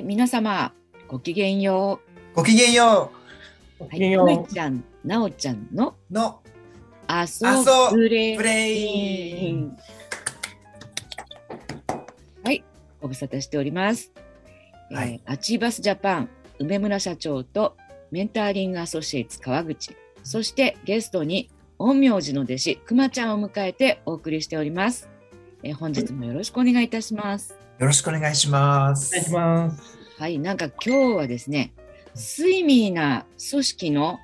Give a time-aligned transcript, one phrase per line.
[0.00, 0.72] はい、皆様、
[1.08, 2.00] ごきげんよ
[2.34, 3.12] ごきげんよ
[3.78, 3.84] う。
[3.84, 6.40] はい、ごきげんようめちゃん、なおちゃんのうの
[7.06, 8.36] あそあそプレイ。
[8.38, 9.76] プレイン
[12.42, 12.64] はい、
[13.02, 14.10] ご無沙汰しております。
[14.90, 17.76] はいえーアチーバスジャパン梅村社長と
[18.10, 25.10] メンターリングアソシエイツ川口、そしてゲストに陰陽師の弟子くまちゃんを迎えてお送りしております。
[25.62, 27.59] えー本日もよろしくお願いいたします。
[27.80, 29.08] よろしくお願いします。
[29.08, 29.98] お願いします。
[30.18, 31.72] はい、なんか今日はですね、
[32.14, 34.18] 睡眠な組織の、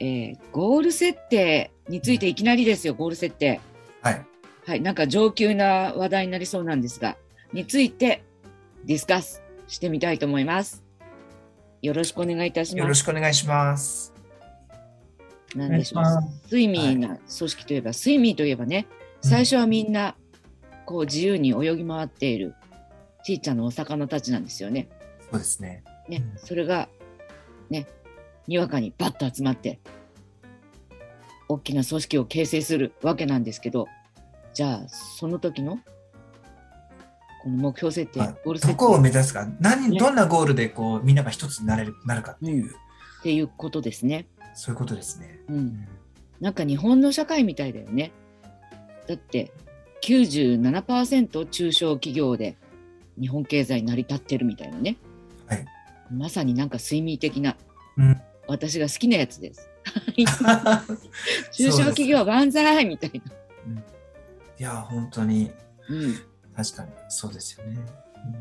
[0.00, 3.60] えーゴール設定についていきなりですよ、ゴール設定。
[4.00, 4.26] はい。
[4.66, 7.18] はい、なんか上級な話題になりそうなんですが、
[7.52, 8.24] について
[8.86, 10.82] ディスカスしてみたいと思います。
[11.82, 13.00] よろしくお願いいたしよろます。
[13.00, 14.14] しくお願いします。
[15.54, 16.04] なんでしょう？
[16.44, 18.86] 睡眠な組織といえば、睡眠といえばね、
[19.20, 20.16] 最初はみんな、
[20.86, 22.54] こう自由に泳ぎ回っている
[23.24, 24.88] ちいちゃなお魚たちなんですよね。
[25.30, 25.82] そうですね。
[26.08, 26.88] ね、うんそれが、
[27.70, 27.86] ね、
[28.46, 29.80] にわかにバッと集まって、
[31.48, 33.88] 大きな組織を形成するわけなんですけど、
[34.52, 35.78] じゃあ、その時の、
[37.42, 44.26] この目標設定、はいゴール設定どこを目指すか、何、ねどんなゴールでこうみんなが一つになれるなるかっていう、っていうことですね。
[44.54, 45.40] そういうことですね。
[45.48, 45.52] う。
[45.54, 45.88] うんん
[46.40, 48.12] なんか日本の社会みたいだよね。
[49.06, 49.52] だって、
[50.04, 52.56] 97%中小企業で
[53.18, 54.96] 日本経済成り立ってるみたいなね。
[55.46, 55.64] はい。
[56.12, 57.56] まさになんか睡眠的な、
[57.96, 59.70] うん私が好きなやつです。
[61.52, 63.80] 中小企業万歳みたいな。
[64.58, 65.50] いや、本当に、
[65.88, 66.14] うん。
[66.54, 67.78] 確かにそうですよね。
[68.26, 68.34] うん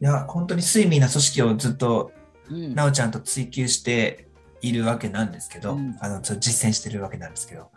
[0.00, 2.12] いや、本当に睡眠な組織をずっと、
[2.48, 2.74] うん。
[2.74, 4.28] なおちゃんと追求して
[4.60, 7.70] いるわけなんですけど、うんあの、実践してるわけなんですけど、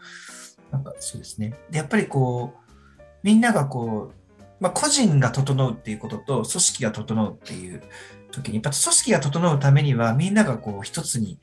[0.71, 1.55] なんかそうですね。
[1.69, 2.64] で、やっぱりこう、
[3.25, 7.81] みんながこう、まあ、個人が整うっていうことと、組織が整うっていう
[8.31, 11.39] 時に、やっぱ組織が整うためには、みんながこう、一つに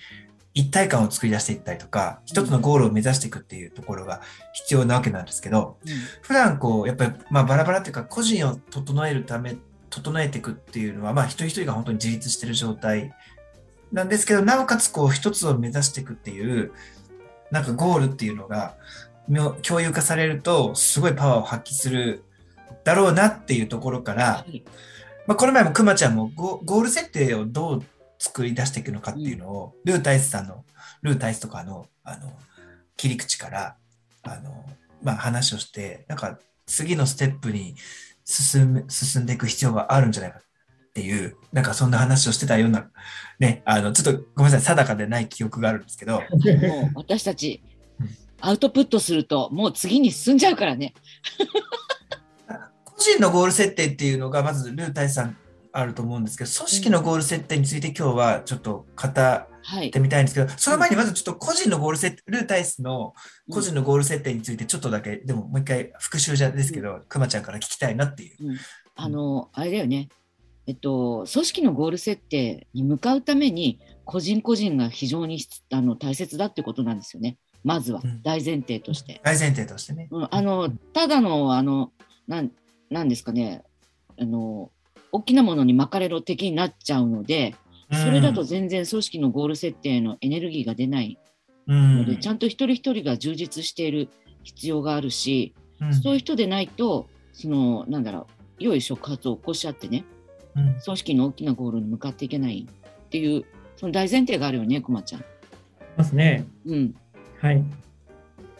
[0.55, 4.21] 一体感を作り出していったりとか、一つのゴールを目指していくっていうところが
[4.53, 5.79] 必要なわけなんですけど、
[6.21, 9.57] 普段こう、やっぱり、まあ、バラバラっていうか、個人を整えるため、
[9.91, 13.13] 整えていくっていうのは、まあ、一人一人が本当に自立してる状態
[13.91, 16.71] なんですけど、なおかつこう、一つを目指していくっていう、
[17.51, 18.77] なんかゴールっていうのが、
[19.63, 22.25] 共有化されると、すごいパワーを発揮する
[22.85, 24.63] だろうなっていうところからは、い。
[25.27, 27.83] まあ、この前もくまちゃんもゴゴール設定をどう
[28.19, 30.65] 作り出していくのかっていうのを、ルータイスさんの、
[31.03, 32.33] ルータイスとかの、あの、
[32.97, 33.77] 切り口から、
[34.23, 34.65] あの、
[35.03, 37.75] まあ、話をして、なんか、次のステップに
[38.25, 40.43] 進む、進んでいく必要があるんじゃないかっ
[40.95, 42.91] ていう、なんかそんな話をしてたような、
[43.39, 47.72] ね、あの、ちょっとごめんなさい、定かでない記憶があるんですけど、 もう私たちうん、
[48.45, 50.95] アウトプットすると、もう次に進んじゃうからね。
[52.85, 55.37] 個人のゴール設定っていうのが、まずルータイスさん
[55.73, 59.09] あると思うんですけど、組織のゴール設定について今日はちょっと語
[59.65, 60.01] はいって。
[60.01, 63.15] みたいんですけど、その前にまずちょっと個人のゴール設定、ルータイスの
[63.49, 68.37] 個人のゴール設定についてちょっとだけ、でももう一回復習じゃですけど、くまちゃんから聞きたいなっていう。
[68.97, 70.09] あの、あれだよね。
[70.67, 75.39] えっと、組織のゴール設定に向かうために、個人個人が非常に
[75.71, 77.37] あの大切だってことなんですよね。
[77.65, 79.21] まずはうん大前提として。
[79.23, 80.09] 大前提としてね。
[80.11, 81.93] うん、あの、ただの、あの、
[82.27, 82.51] なん、
[82.91, 83.63] なんですかね。
[84.19, 84.71] あの、
[85.13, 87.55] 大きなものに巻かれろ的になっちゃうので、
[87.93, 91.19] それだと全然組織のゴール設定のエネルギーが出ない
[91.67, 94.09] うん、ので、ちゃんと一人一人が充実している
[94.43, 98.29] 必要があるし、うんそういう人でないと、その、なんだろ
[98.61, 100.05] う、良い触発を起こし合ってね、
[100.57, 103.45] うん組織の大きなゴールに向かっていけないっていう、
[103.77, 105.25] その大前提があるよね、くまちゃん。
[105.97, 106.47] ますね。
[106.65, 106.95] うん。
[107.43, 107.65] はい。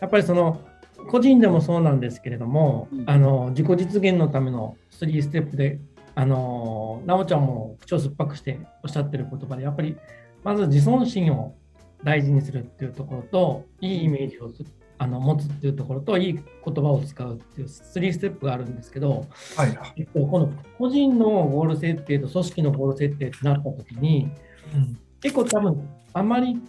[0.01, 0.61] やっぱりその
[1.09, 5.79] 個人でもそうなんですけれども、うんあの自己実現のための3ステップで、
[6.17, 9.97] あのなおちゃんも口を酸っぱくしておっしゃってる言葉で、やっぱり
[10.43, 11.55] まず自尊心を
[12.03, 14.65] 大事にするっていうところと、いいイメージをす
[14.99, 16.45] あの持つっていうところと、いい言
[16.75, 19.27] 葉を使うっていう3ステップがあるんですけど、
[19.57, 19.79] はい。
[19.97, 24.29] えっと、この個人のゴール設定と組織のゴール設定ってなったときに、
[24.75, 26.61] うん結構多分あまり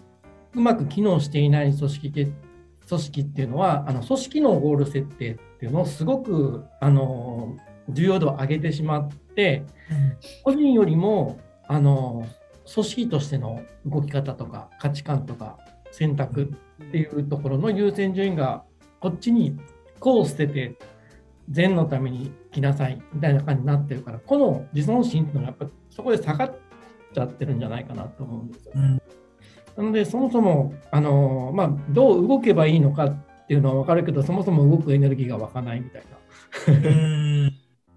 [0.55, 2.27] うまく機能していない組織け
[2.87, 7.55] 組織っていうのはあの組織のゴール設定っていうのをすごくあの
[7.89, 9.63] 重要度を上げてしまって
[10.43, 12.27] 個人よりもあの
[12.71, 15.57] 組織としての動き方とか価値観とか
[15.91, 16.43] 選択
[16.83, 18.63] っていうところの優先順位が
[18.99, 19.57] こっちに
[19.99, 20.75] こう捨てて
[21.49, 26.55] 善のために生きなさいみたいな感じになってるからこの自尊心っていうのがやっぱそこで下がっ
[27.13, 28.73] ちゃってるんじゃないかなと思うんですよ。
[28.75, 29.01] うん
[29.77, 36.73] なのでそもそもあの、まあ、どう動けばいいのかっていうのは分かるけどそもそも動くエネルギーが湧かないみたいな。
[36.73, 37.53] うん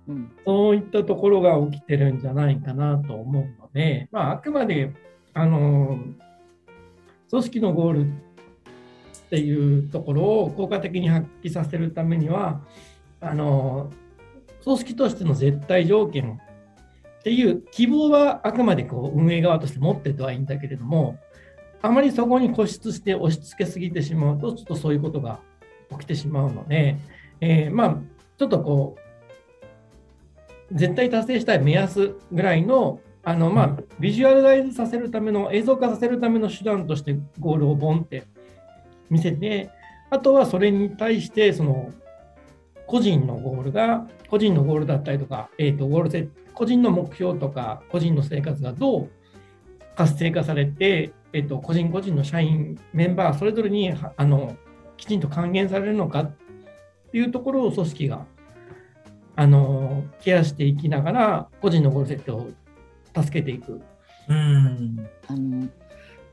[0.08, 4.92] うん そういったところが起きてるんじゃないかなと思うので、まあ、あくまで
[5.34, 5.98] あの
[7.28, 12.60] 組織のゴールっていうところを効果的に発揮させるためには
[13.20, 13.90] あの
[14.62, 16.40] 組織としての絶対条件
[17.18, 21.18] っていう希望はあくまでこう運営側として持っててはいいんだけれども
[21.82, 25.40] あまりそこに固執して押し付けすぎてしまうとちょっとそういうことが
[25.90, 26.96] 起きてしまうので、
[27.40, 27.96] えーまあ
[28.38, 29.06] ちょっとこう
[30.72, 38.24] 絶対達成したい目安ぐらいのあの、まあ、ビジュアルライズさせるための映像化させるための手段としてゴールをボンって
[39.10, 39.70] 見せて
[40.10, 41.90] あとはそれに対してその
[42.86, 49.10] 個人のゴールが個人のゴールだったりとか、えー、とゴール設個人の目標とか個人の生活がどう
[49.96, 54.56] 活性化されて、えー、と個人個人の社員メンバーそれぞれにはあの
[54.96, 56.36] きちんと還元されるのかっ
[57.10, 58.26] ていうところを組織が
[59.34, 62.48] あのケアしていきながら個人のゴール設定を
[63.14, 63.80] 助けていく。
[64.28, 65.08] うん。
[65.28, 65.68] あの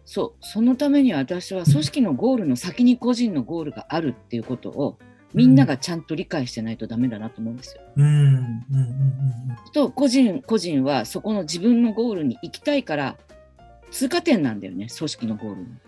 [0.06, 4.98] そうそのためには私は組織のゴールの先に個人のゴールがあるっていうことを
[5.33, 7.81] みんながちゃんと理解してないとダメだなと思うんですよ。
[7.95, 8.06] うん。
[8.06, 8.33] うん。
[8.33, 9.57] うん。
[9.74, 13.18] と個人個人はそこの自分のゴールに行きたいから
[13.94, 15.81] 通過点なんだよね組織のゴールなんて。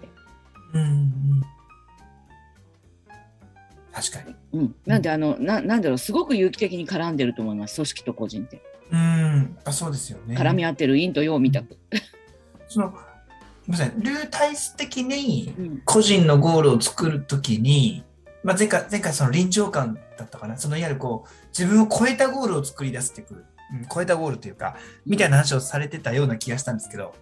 [0.73, 0.81] うん。
[0.81, 1.41] うん。
[3.91, 4.35] 確かに。
[4.53, 8.61] うん、なんであのななんだろうすごく有機的に絡んでると思います組織と個人って
[8.91, 9.57] うん。
[9.65, 10.35] あ、そうですよね。
[10.35, 11.77] 絡み合ってる陰と陽みたく。
[12.67, 12.95] その、す
[13.67, 18.03] みません、流体質的にうん個人のゴールを作るときに、
[18.43, 24.75] まあ、前回、前回その臨場感だったかな、そのいわゆるこう、自分を超えたゴールを作り出してくる、うん、超えたゴールというか、
[25.05, 27.15] みたいな話をされてたような気がしたんですけど、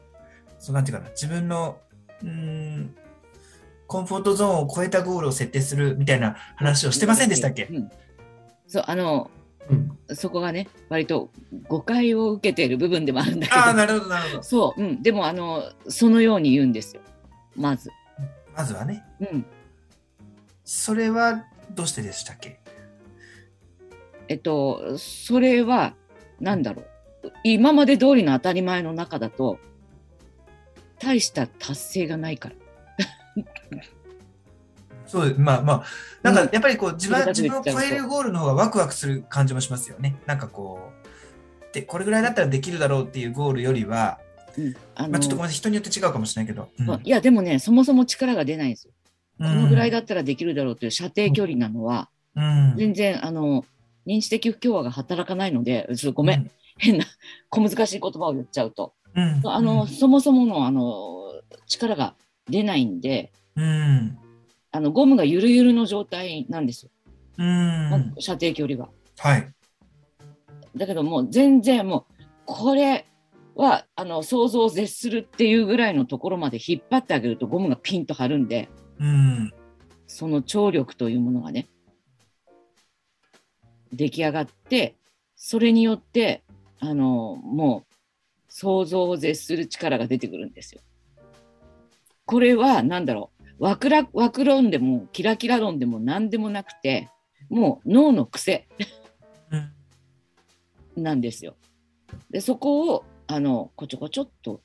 [0.64, 1.78] そうなんていうかな、自分の、
[2.22, 2.96] うーん、
[3.86, 7.92] コンフォートゾーンを超えたゴールを設定するみたいな話をしてませんでしたっけ、うん。
[8.66, 9.30] そうあの
[9.70, 10.16] うん。
[10.16, 11.32] そこがね割と
[11.68, 13.60] 誤解を受けている部分でもあるんだけど。
[13.60, 14.44] ああ、なるほど、なるほど。
[14.44, 17.02] そう、うん、でもあのそのように言うんですよ。
[17.58, 17.92] まず。
[18.56, 19.46] まずはね、うん。
[20.64, 22.62] それはどうしてでしたっけ？
[24.30, 25.94] えっと、それは
[26.40, 26.86] 何だろう。
[27.44, 29.60] 今まで通りの当たり前の中だと
[31.04, 32.56] 大した達成がないから。
[35.06, 35.84] そう、まあまあ、
[36.24, 40.16] なんうんかやっぱりこう自分それだけ自分を超えるゴールの方がワクワクする感じもしますよね。
[40.26, 40.92] なんかこ
[41.72, 44.20] う、でこれぐらいだったらできるだろうっていうゴールよりは、
[44.58, 46.70] うんあのまあ、ちょっとごめんなさい、人によって違うかもしれないけど。
[46.80, 48.94] うんいやでもねそもそも力が出ないんですよ。
[49.38, 50.00] このぐらいだ。
[50.00, 52.74] だったらできるだろうという射程距離なのは、うん。
[52.78, 53.66] 全然あの
[54.08, 56.52] 認知的不協和が働かないのでごめん、うん。
[56.78, 57.06] 変な
[57.50, 59.42] 小難しい言葉を言っちゃうと、うん。
[59.46, 61.34] あのそもそものあの
[61.68, 62.16] 力が
[62.50, 64.18] 出ないんでうん。
[64.72, 66.92] あのゴムがゆるゆるの状態なんですよ、
[67.38, 68.16] うん。
[68.20, 68.90] 射程距離が。
[69.20, 69.54] はい。
[70.76, 73.06] だけどもう全然もうこれ
[73.56, 78.70] はあの想像を絶するっていうぐらいのところまで引っ張ってあげるとゴムがピンと張るんで
[79.00, 79.54] うん。
[80.08, 81.68] その張力というものがね
[83.94, 84.96] 出来上がって
[85.36, 86.44] それによって
[86.80, 87.93] あのもう
[88.56, 90.82] 想像を絶する力が出てくるんですよ。
[92.26, 97.10] これは何だろうワクラワク論でもキラキラ論でも何でもなくて
[97.50, 98.68] もう脳の癖
[99.50, 101.04] うん。
[101.04, 101.56] なんですよ。
[102.30, 104.62] でそこをあのこちょこちょっと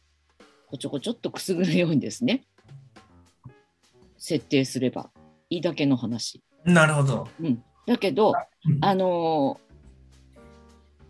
[0.66, 2.44] こちょこちょっとくすぐるようにですね
[4.18, 5.10] 設定すれば
[5.48, 6.42] いいだけの話。
[6.62, 7.26] なるほど。
[7.40, 8.34] うん、だけど
[8.66, 9.68] うんあのー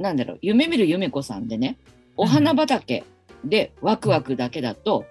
[0.00, 1.76] なんだろう夢見る夢子さんでね
[2.18, 3.04] お花畑
[3.44, 5.06] でワクワクだけだと、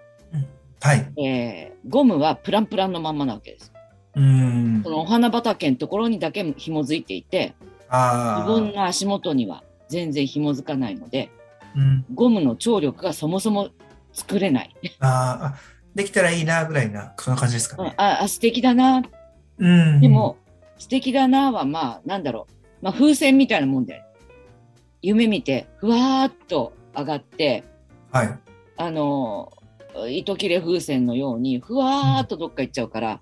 [0.82, 1.24] はい。
[1.24, 3.72] えーゴムはプランプランのまんまなわけです。
[4.14, 4.90] うんそ。
[4.90, 7.56] のお花畑のところにだけ紐づいていて
[7.88, 8.48] ああ。
[8.48, 11.32] 自分の足元には全然紐づかないので
[11.76, 12.06] うん。
[12.14, 13.70] ゴムの張力がそもそも
[14.12, 14.76] 作れない。
[15.00, 15.56] あーあ。
[15.96, 17.94] できたらいいなぐらいな、そんな感じですかね。
[17.98, 19.02] ああ素敵だな
[19.58, 20.02] うん。
[20.02, 20.38] でも、
[20.78, 24.04] 素敵だなはまあなんだろう、まあ、風船みたいなもんで
[25.02, 27.64] 夢見てふわーっと上がって
[28.12, 28.40] はい。
[28.78, 29.52] あの
[30.10, 33.22] 糸切れ風船のようにふわーっとどっか行っちゃうから、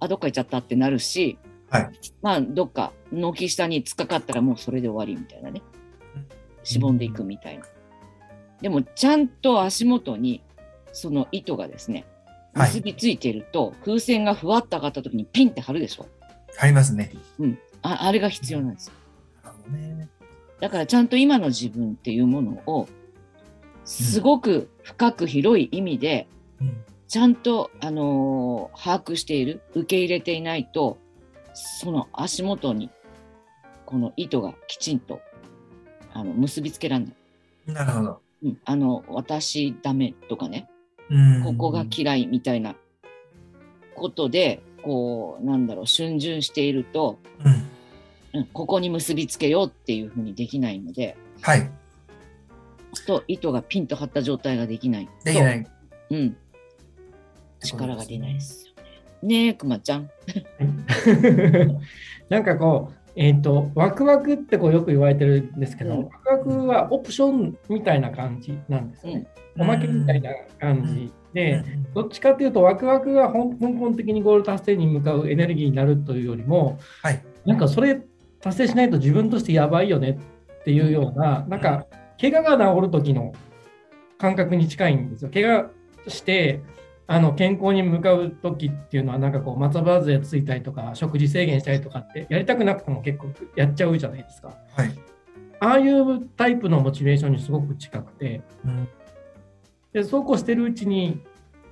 [0.00, 1.38] あどっか行っちゃったってなるし、
[1.70, 1.90] はい
[2.22, 5.62] まあどっか軒下に突っかかったらもうそれで終わりみたいなね
[6.62, 7.64] しぼんでいくみたいな。
[8.62, 10.42] でもちゃんと足元に
[10.92, 12.06] その糸がですね
[12.54, 16.06] はい結びついていると、風船がふわっと上がった時にピンって張るでしょ。
[16.58, 17.12] ありますね。
[17.38, 18.94] うん、ああれが必要なんですよ。
[20.60, 22.88] だからちゃんと今の自分っていうものを
[23.88, 26.28] すごく深く広い意味で
[26.60, 26.84] うん。
[27.08, 30.98] ちゃんと、あのー把握している受け入れていないと
[31.54, 32.90] その足元に
[33.86, 35.20] この糸がきちんと
[36.12, 37.14] あの結びつけられない。
[37.66, 38.20] なるほど。
[38.44, 40.68] うん、あの私ダメとかね、
[41.10, 42.76] うんここが嫌いみたいな
[43.94, 48.40] ことで、こう、なんだろう、逡巡していると、うん。
[48.40, 51.70] うん、ここに結びつけようっていうふうにできないので、はい。
[53.06, 55.12] と糸がピンと張った状態ができないと。
[55.24, 55.66] できない。
[56.10, 56.36] うん。
[57.60, 58.72] 力が出ないですよ
[59.22, 59.22] ね。
[59.22, 60.10] ねえ、くまちゃん。
[62.28, 69.26] なんかこう、えっ、と、ワクワクってこうよく言われてるんですけど、うんワクワクはオプションみたいな感じなんですよね。
[69.58, 70.30] おまけみたいな
[70.60, 71.64] 感じで、
[71.94, 78.02] どっちかというと、ワクワクが本根本的にゴール達成に向かうエネルギーになるというよりも、はいなんかそれ
[78.40, 80.18] 達成しないと自分としてやばいよね
[80.60, 81.86] っていうような、なんか、
[82.20, 83.32] 怪我が治る時の
[84.18, 85.30] 感覚に近いんですよ。
[85.32, 85.70] 怪我
[86.08, 86.60] して、
[87.06, 94.54] あの健康に向かう時っていうのは、なんかこう、松葉杖ついたりとか、食事制限したりとかって、やりたくなくても結構やっちゃうじゃないですか。
[94.76, 94.90] はい。
[95.60, 98.88] ああいうタイプのモチベーションにすごく近くて、うん
[99.92, 101.20] でそうこうしてるうちに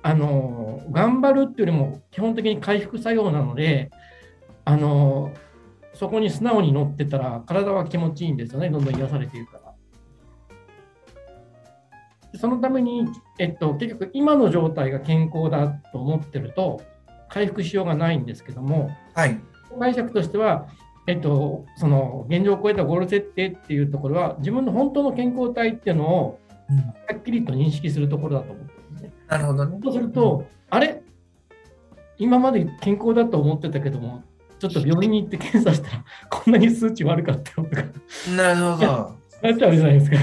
[0.01, 3.91] あの頑張るっていうよりも基本的に回復作用なので
[4.65, 5.33] あの
[5.93, 9.66] そこに素直に乗ってたら体は気持ちいいんですよねどんどん癒されているから。
[12.31, 13.05] でそのために、
[13.39, 16.81] えっと、結局今の状態が健康だと思ってると
[17.29, 19.39] 回復しようがないんですけどもはい。
[19.79, 20.67] 解釈としては、
[21.07, 29.13] えっと、その現状を超えたゴール設定っていうところは自分の本当の健康体っていうのをうんはっきりと認識するところだと思ってるんですね。
[29.29, 29.79] なるほどね。
[29.81, 31.01] そうすると、あれ？
[32.17, 34.23] 今まで健康だと思ってたけども、
[34.59, 37.83] ちょっと病院に行って検査したら、こんなに数値悪かったよとか、
[38.35, 39.15] なるほど。
[39.41, 40.17] なっちゃうじゃないですか。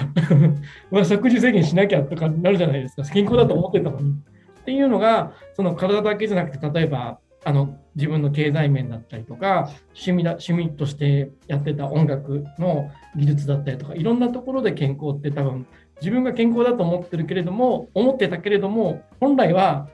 [0.90, 3.04] まあ食事制限しなきゃとかなるじゃないですか。
[3.04, 4.11] 健康だと思ってたのに。
[4.11, 15.66] っていうのが、その体だけじゃなくて、例えば、あの自分の経済面だったりとか趣味だ趣味としてやってた音楽の技術だったりとかいろんなところで健康って多分
[16.00, 19.88] 自分が健康だと思ってるけれども思ってたけれども本来は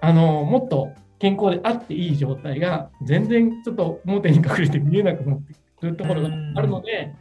[0.00, 7.14] あのもっと健康であっていい状態が全然ちょっと表に隠れて見えなくなってくるところがあるので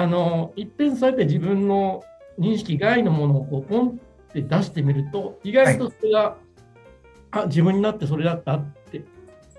[0.00, 2.02] あのいっぺんそうやって自分の
[2.38, 3.92] 認識外のものをこうポンっ
[4.32, 6.36] て出してみると意外とそれが、
[7.30, 9.04] あ自分になってそれだったって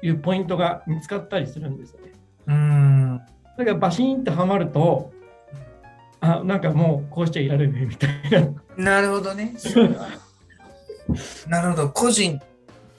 [0.01, 2.11] いうポイントが見つかったりするんですよね。
[2.47, 3.21] うーん。
[3.55, 5.11] だからバシーンってはまると
[6.21, 8.11] あなんかもうこうしちゃいられねえみたい
[8.77, 8.95] な。
[8.95, 9.53] なるほどね。
[11.47, 11.89] なるほど。
[11.91, 12.41] 個人っ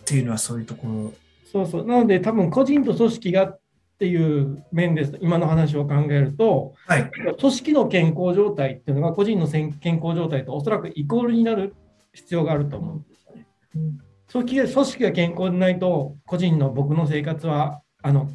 [0.05, 1.13] ていうのはそういうところ。
[1.51, 3.59] そうそうなので多分個人と組織が
[4.03, 7.09] っていう面です今の話を考えるとはい。
[7.39, 11.77] 組織の健康状態っていうのが個人の健康状態とおそらくイコールになる
[12.13, 13.47] 必要があると思うんですよね。
[14.29, 18.29] 組織が組織が健康でないと個人の僕の生活はあの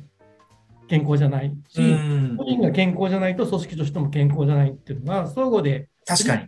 [0.88, 2.46] 健康じゃないし、うん個。
[2.46, 6.48] 人が健康じゃないと組織としても健康じゃないっていうのが相互で確かに。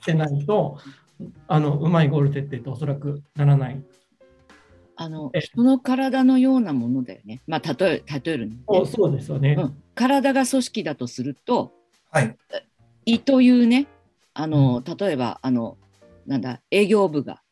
[0.00, 0.78] してないと
[1.46, 3.84] あのうまいゴール設定っておそらくならない。
[4.96, 7.42] あのえ人の体のようなものだよね。
[7.46, 9.56] まあ、例え例えるのね、そうそうですよね。
[9.58, 11.72] うん、体が組織だとすると
[12.10, 12.36] はい。
[13.06, 13.86] 胃というね
[14.34, 15.76] あの、例えばあの
[16.26, 17.42] なんだ営業部が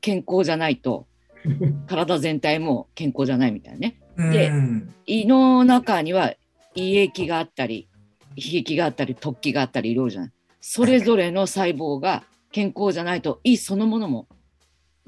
[0.00, 1.06] 健康じゃないと
[1.86, 4.00] 体全体も健康じゃないみたいなね。
[4.16, 4.94] でうん。
[5.06, 6.34] 胃の中には
[6.74, 7.88] 胃液があったり
[8.36, 10.32] 胃液があったり突起があったりいろいろじゃない。
[10.60, 14.28] それぞれの細胞が健康じゃないと胃そのものも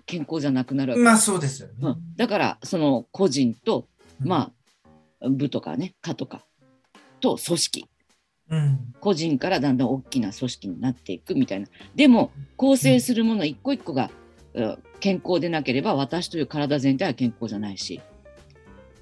[0.07, 1.75] 健康じゃなくなるわけ、まあそうですよね。
[1.81, 3.87] うん、だからその個人と
[4.21, 4.53] うんま
[5.21, 6.43] あ部とかね課とか
[7.21, 7.87] と組織
[8.51, 8.79] うん。
[9.01, 14.11] 個人からだんだん大きな組織になっていくみたいなでも構成するもの一個一個が、
[14.55, 18.01] うん健康でなければ私という体全体は健康じゃないし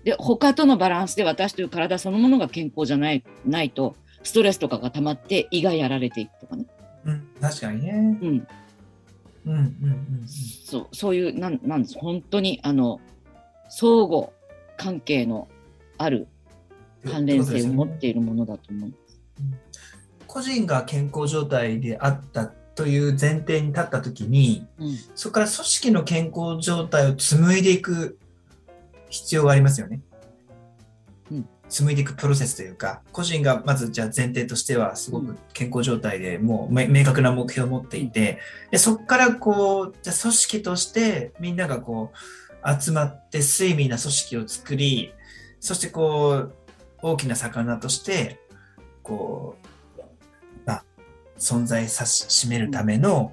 [0.03, 6.65] で他とのバランスで私という体そのものが健康じゃないないとストレスとかが溜まって胃がやられていくとかね、
[7.05, 7.29] うん。
[7.41, 8.19] 確かにね。
[8.23, 8.47] うん、
[9.47, 9.53] うん。
[9.53, 9.61] うん。
[9.61, 9.65] う
[10.25, 10.29] ん。
[10.29, 13.01] そうそういうなんなんです本当にあの
[13.69, 14.31] 相互
[14.77, 15.49] 関係の
[15.99, 16.29] ある
[17.05, 17.13] うん。
[17.13, 17.95] 関連性を持っる。
[17.99, 18.93] ているものだと思う。
[20.27, 28.19] 個人が健康状態であったという前提に立ったときに、うんそこから組織の健康状態を紡いでいく
[29.09, 30.01] 必要がありますよね。
[31.71, 38.39] うん紡いでいくプロセスというか、個人がまずじゃあ前提としてはすごく健康状態でもうめ明確な目標を持っていて、
[38.71, 45.15] でそこからこう、じゃあ組織としてみんながこう集まって睡眠な組織を作り、
[45.61, 46.55] そしてこう
[47.03, 48.41] 大きな魚として
[49.03, 49.57] こ
[49.97, 50.01] う、
[50.67, 50.85] まあ、
[51.39, 53.33] 存在さしめるための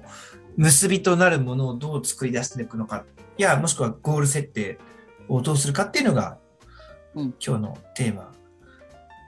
[0.56, 3.04] 結びとなるものをどう作り出していくのか、
[3.36, 4.78] いや、もしくはゴール設定
[5.28, 6.38] をどうするかっていうのが、
[7.14, 7.34] うん。
[7.44, 8.27] 今日のテーマ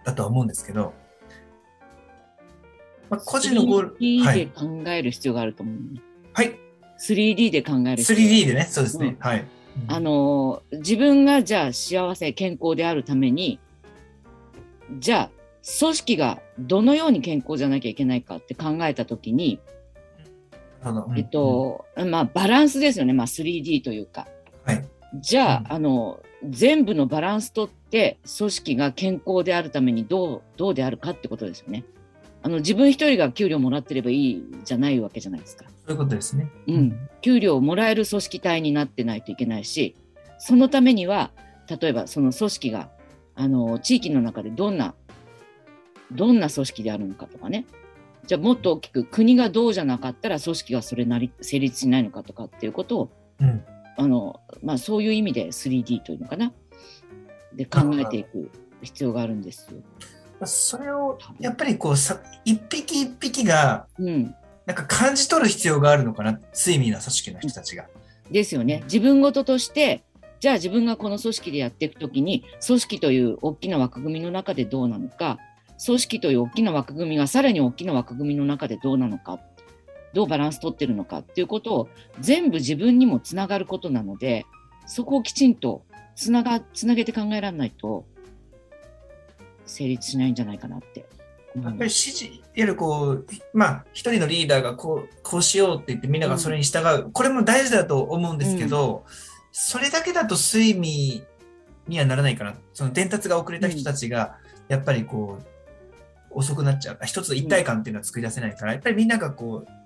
[0.05, 0.93] だとは思うんですけど、
[3.09, 3.97] まあ、個人のゴール。
[3.97, 4.47] 3D ではい。
[4.49, 6.01] 考える必要があると思う、ね
[6.33, 6.59] はい。
[7.01, 9.07] 3D で考える必要 3D でね、そうですね。
[9.09, 9.45] うんはい。
[9.87, 13.61] あの自分がじゃあ幸せ健康であるために
[14.99, 15.31] じゃあ
[15.79, 19.61] 組織がどのように健康じゃなきゃいけないかって考えた時に、
[20.83, 24.27] なるほどうんえっ、とまあバランスですよね、まあ、3D というか
[24.65, 24.85] はい。
[25.21, 31.85] じゃあ,、うんあの全部のバランスとって組織が健康であるためにどうどうであるかってことですよね。
[32.43, 35.67] あの自分一人が給料もらってればいいじゃないわけじゃないですか。
[35.67, 36.49] そういうことですね。
[36.69, 39.95] うん、給料をもらえる組織体になってないといけないし
[40.39, 41.33] そのためには
[41.69, 42.89] 例えばその組織が
[43.35, 44.95] あの地域の中でどんな
[46.13, 47.67] どんな組織であるのかとかね
[48.27, 53.65] じゃあもっと大きく国がどうじゃなかったら組織がそれなり成立しないのかとかっていうことをうん。
[54.01, 56.55] あの、まあ、そういう意味で 3D というのかな
[57.53, 60.47] で考えていく必要があるんですよ。
[60.47, 66.41] それを、やっぱりこうさ、一匹一匹が、うん、なんか感じ取る必要があるのかな。
[66.55, 67.89] 睡眠な組織の人たちが。
[68.31, 68.81] ですよね。
[68.85, 70.03] 自分事として、
[70.39, 75.37] じゃあ自分がこの組織でやっていくときに、組織という大きな枠組みの中でどうなのか、
[75.85, 79.41] 組織という大きな枠組みがさらに大きな枠組みの中でどうなのか、
[80.13, 81.89] どうバランス取ってるのかっていうことを
[82.21, 84.47] 全部自分にもつながることなので、
[84.87, 85.85] そこをきちんと
[86.17, 88.05] つなが、つなげて考えられないと、
[89.67, 91.07] 成立しないんじゃないかなって
[91.55, 91.77] やっぱり。
[91.79, 97.11] 指示、いわゆるこう、まあ、一人のリーダーがこう、こうしようって言ってみんながそれに従う。
[97.13, 99.05] これも大事だと思うんですけど、
[99.53, 101.25] それだけだと睡眠
[101.89, 102.55] にはならないかな。
[102.73, 104.37] その伝達が遅れた人たちが、
[104.69, 105.45] やっぱりこう、
[106.31, 106.99] 遅くなっちゃう。
[107.05, 109.80] 一つ一体感っていうのは作り出せないから、やっぱりみんながこう、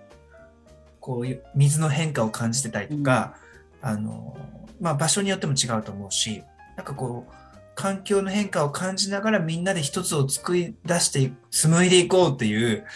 [1.04, 3.34] こういう水の変化を感じてたりとか、
[3.82, 4.38] あの、
[4.80, 6.42] まあ場所によっても違うと思うし、
[6.78, 7.32] なんかこう、
[7.74, 12.86] 環境の変化を感じながらみんなで一つを作り出して紡いでいこうっていう、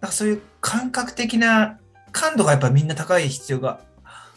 [0.00, 1.80] なんかそういう感覚的な
[2.12, 3.80] 感度がやっぱみんな高い必要が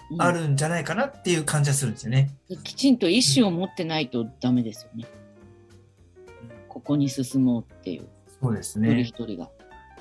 [0.09, 2.31] うんあるんじゃないかなっていう感じはするんですよね。
[2.63, 5.05] きちんと意思を持ってないとダメですよね。
[6.67, 8.07] ここに進もうっていう、
[8.41, 9.03] そうです一人ね。
[9.03, 9.47] 一人が。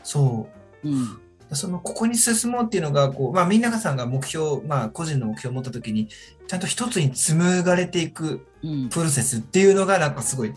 [0.03, 0.49] そ
[0.83, 0.89] う。
[0.89, 1.21] うん
[1.53, 6.09] そのここに進もうっていうのがこう、まあ、みんなさんが目標、まあ、個人の目標を持った時に
[6.47, 10.55] ちゃんと一つに紡がれていくうん、プロセスっていうのがなんかすごい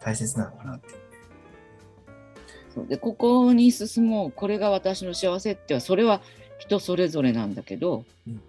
[0.00, 0.88] 大切なのかなって。
[2.74, 2.86] そう。
[2.86, 4.30] でここに進もう。
[4.30, 6.20] これが私の幸せってはそれは
[6.58, 8.40] 人それぞれなんだけど、うん。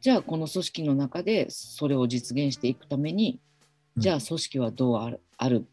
[0.00, 3.40] じゃあこの組織の中でそれを実現していくために、
[3.96, 4.02] うん。
[4.02, 5.66] じゃあ組織はどうあるある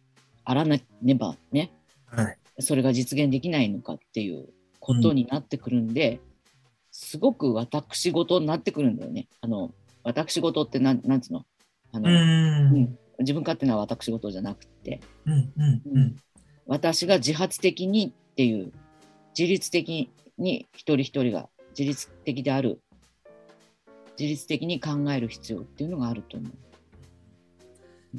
[0.46, 1.72] あらなねばね
[2.06, 2.38] はい。
[2.60, 4.48] それが実現できないのかっていう
[4.90, 6.20] ことになってくるんで、
[6.92, 9.28] すごく私事になってくるんだよね。
[9.40, 9.72] あの
[10.04, 11.46] 私事ってなんなんつうの？
[11.92, 12.76] あの、うーん。
[12.76, 15.34] うん自分勝手な私事じゃなくてうん。
[15.34, 15.98] うん。
[15.98, 16.16] うん。
[16.66, 18.72] 私が自発的にっていう
[19.38, 22.80] 自律的に一人一人が自律的である
[24.18, 26.48] 自律的に考える必要っていうのがあると思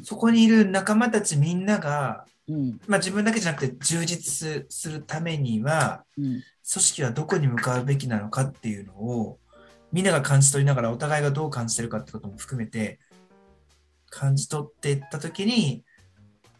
[0.02, 2.26] そこにいる仲間たちみんなが、う。
[2.26, 2.30] うん
[2.86, 6.24] まあ、自分だけじゃなくて充実するためには、うん。
[6.72, 9.40] 組織はどこに向かうべきなのかっていうのを
[9.90, 13.00] みんなが感じ取りながらお互いがどう感じてるかってことも含めて
[14.08, 15.82] 感じ取っていった時に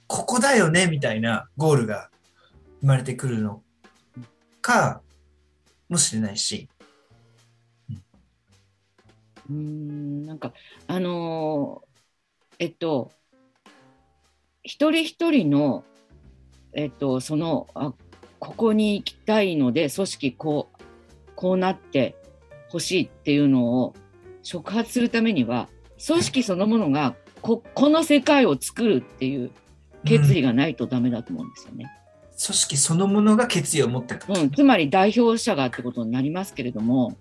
[0.08, 2.10] ここだよねみたいなゴールが
[2.80, 3.62] 生まれてくるの
[4.60, 5.00] か
[5.88, 6.68] もしれないし、
[9.48, 10.26] うーん。
[10.26, 10.52] なんか
[10.88, 11.90] あのー
[12.58, 13.12] えっと
[14.62, 15.84] 一人一人の
[16.72, 17.92] えっとそのあ
[18.38, 20.82] ここに行きたいので組織こう
[21.34, 22.16] こうなって
[22.68, 23.94] ほしいっていうのを
[24.42, 25.68] 触発するためには
[26.04, 29.50] 組織そのものがここの世界を作るっていう
[30.04, 31.90] 決意がないとダメだと思うんですよね。
[32.42, 37.18] 組織そのものが決意を持ってうん、つまり代表者がってことになりますけれども、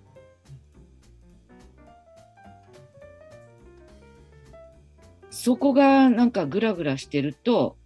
[5.42, 7.78] そこがなんかグラグラしてると、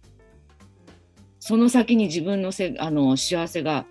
[1.38, 3.86] その先に自分のせあの幸せが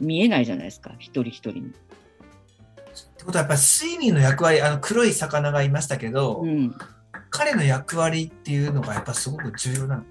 [0.00, 1.60] 見えないじゃないですか、一人一人に。
[1.60, 1.64] っ
[3.18, 6.74] てことはやっぱり睡眠の役割あの黒い魚がいましたけど、うん、
[7.28, 10.04] 彼の役割っていうのがやっぱすごく重要なの？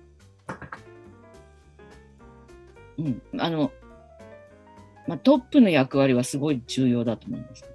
[2.99, 3.71] うん、あの、
[5.07, 7.65] まあ、トップの役割はすごい重要だと思います。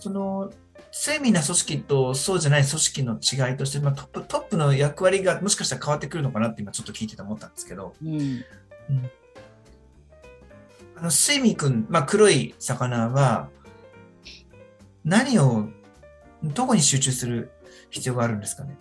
[0.00, 0.52] その
[0.94, 8.44] 精密な組織とそうじゃない組織の違いとして、まあ、トップトップの役割がもしかしたら変わってくるのかなって今ちょっと聞いてて思ったんですけど、うん、
[10.96, 13.48] あのスイミ君、まあ、黒い魚は
[15.02, 15.68] 何を
[16.44, 17.50] どこに集中する
[17.88, 18.76] 必要があるんですかね？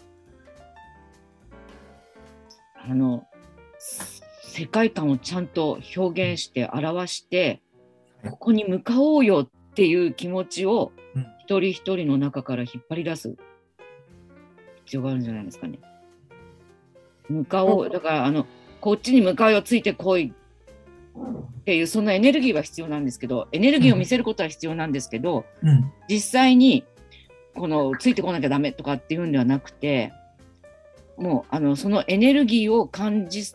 [2.83, 3.25] あの、
[4.43, 7.61] 世界観をちゃんと表現して表して、
[8.29, 13.35] ここに向かおうよっていう気持ちをうん一人一人の中から引っ張り出す
[14.85, 15.79] 必要があるんじゃないですかね。
[17.29, 18.45] 向かおう、だからあの、
[18.79, 20.33] こっちに向かうよ、ついてこい
[21.59, 25.91] っていう、そんなエネルギーは必要なんですけど、エネルギーを見せることは必要なんですけど、うん。
[26.07, 26.83] 実際に
[27.55, 30.13] このついてこなきゃダメとかっていうんではなくて
[31.17, 33.53] もうあのそのエネルギーを感じ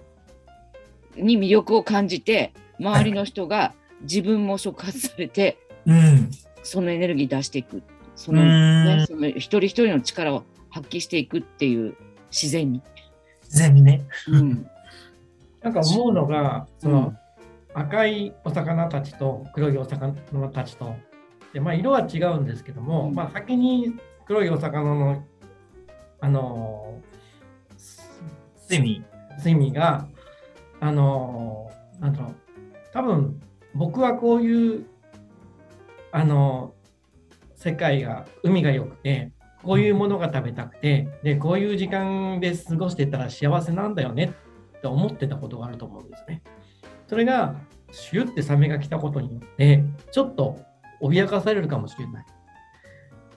[1.16, 6.30] に魅力を感じて周りの人が自分も触発されてうん。
[6.66, 7.82] そのエネルギー出していく
[8.16, 11.96] そうの,、んね、その一人一人の力を発揮していくっていう
[12.30, 12.82] 自然に。
[13.44, 14.02] 自然にね。
[14.28, 14.66] うん
[15.62, 17.14] なんか思うのが、その
[17.74, 20.12] 赤いお魚たちと黒いお魚
[20.50, 20.94] たちと、
[21.52, 25.24] でまあ、色は違うんですけども、うんまあ、先に黒いお魚の、
[26.20, 27.00] あの
[28.70, 29.04] 睡眠。
[29.32, 30.06] ー、睡眠が、
[30.78, 32.34] あのーなんだろう、
[32.92, 33.40] 多分
[33.74, 34.86] 僕はこういう、
[36.16, 36.76] あのー
[37.56, 44.34] 世界が、海が良くて、こういうものが食べたくて、で、こういう時間で過ごしてたら幸せなんだよね
[44.78, 46.42] って思ってたことがあると思うんですね。
[47.08, 47.56] それが、
[47.90, 50.58] シュってサメが来たことによって、ちょっと
[51.00, 52.26] 脅かされるかもしれない。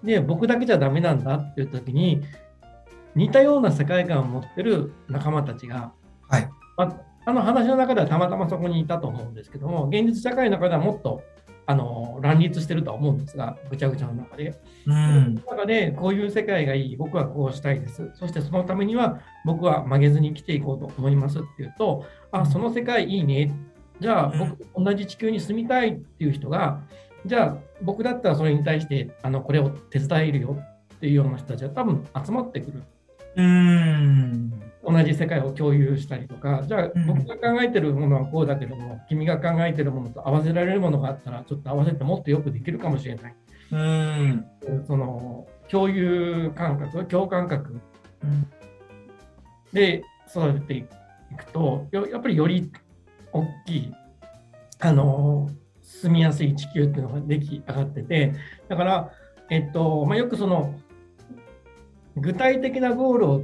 [0.03, 2.21] で、僕だけじゃダメなんだっていう時に、
[3.15, 5.93] 似たような世界観を持ってる仲間たちが、
[6.27, 6.49] はい。
[6.77, 11.23] まあ、あの話の中ではたまたまそこにいたと思うんですけども、現実社会の中ではもっと
[11.69, 14.59] あの乱立してるとは思うんですが、ぐちゃぐちゃの中で。
[14.87, 15.39] うん。
[15.45, 18.09] その中で、こういう世界がいい、僕はこうしたいです。
[18.15, 23.51] そしてそのためには、僕は曲げずに生きていこうと思いますっていうと、あ、その世界いいね。
[23.99, 26.81] じゃあ、僕、同じ地球に住みたいっていう人が、
[27.27, 30.57] じゃあ、僕だったらそれに対して、あのこれを手伝えるよ
[30.95, 32.81] っていうような人たちは多分集まってくる。
[33.35, 34.68] うん。
[34.89, 43.35] 同じ世界を共有したりとか、じゃあうん僕が考えてるものはこうだけども、君が考えてるものと合わせられるものがあったら、ちょっと合わせてもっとよくできるかもしれない。
[43.71, 44.45] うん。
[44.87, 47.79] その共有感覚、共感覚
[48.23, 48.47] うん
[49.71, 50.83] で育ててい
[51.37, 52.71] くと、よやっぱりより
[53.31, 53.93] 大きい、
[54.79, 55.49] あの
[55.83, 58.33] 住みやすい地球っていうのが出来上がってて、
[58.67, 59.11] だから、
[59.51, 60.73] えっとまあ、よくその
[62.15, 63.43] 具体的なゴールを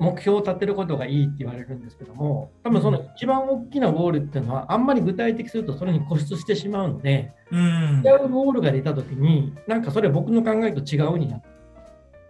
[0.00, 8.02] 目標を立てることがいいって言われるんですけども、多分その一番大きなゴールっていうのは、あんまり具体的するとそれに固執してしまうので、うん。
[8.04, 11.48] 違うゴールが出たときに、なんかそれ僕の考えと違うになって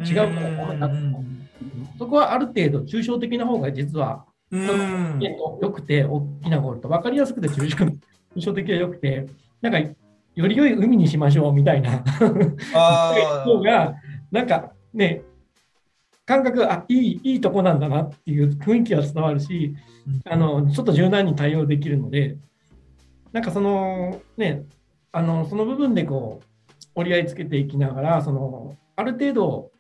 [0.03, 1.23] 違うからダメだと思う
[1.99, 7.85] そこはある程度抽象的な方が実は、良くて大きなゴールと分かりやすくて抽象
[8.37, 9.27] 抽象的で良くて、
[9.61, 9.95] なんかよ
[10.35, 12.03] り良い海にしましょうみたいな。
[12.75, 13.15] あ
[13.47, 13.95] 方が、
[14.33, 15.23] なんかね、
[16.31, 19.75] 感覚、あいいいいとこなんだなっていう雰囲気は伝わるし、
[20.25, 22.37] あのちょっと柔軟に対応できるので、
[23.33, 24.63] なんかそのね、
[25.11, 29.73] あのその部分でこう折り合いつけていきながら、そのある程度、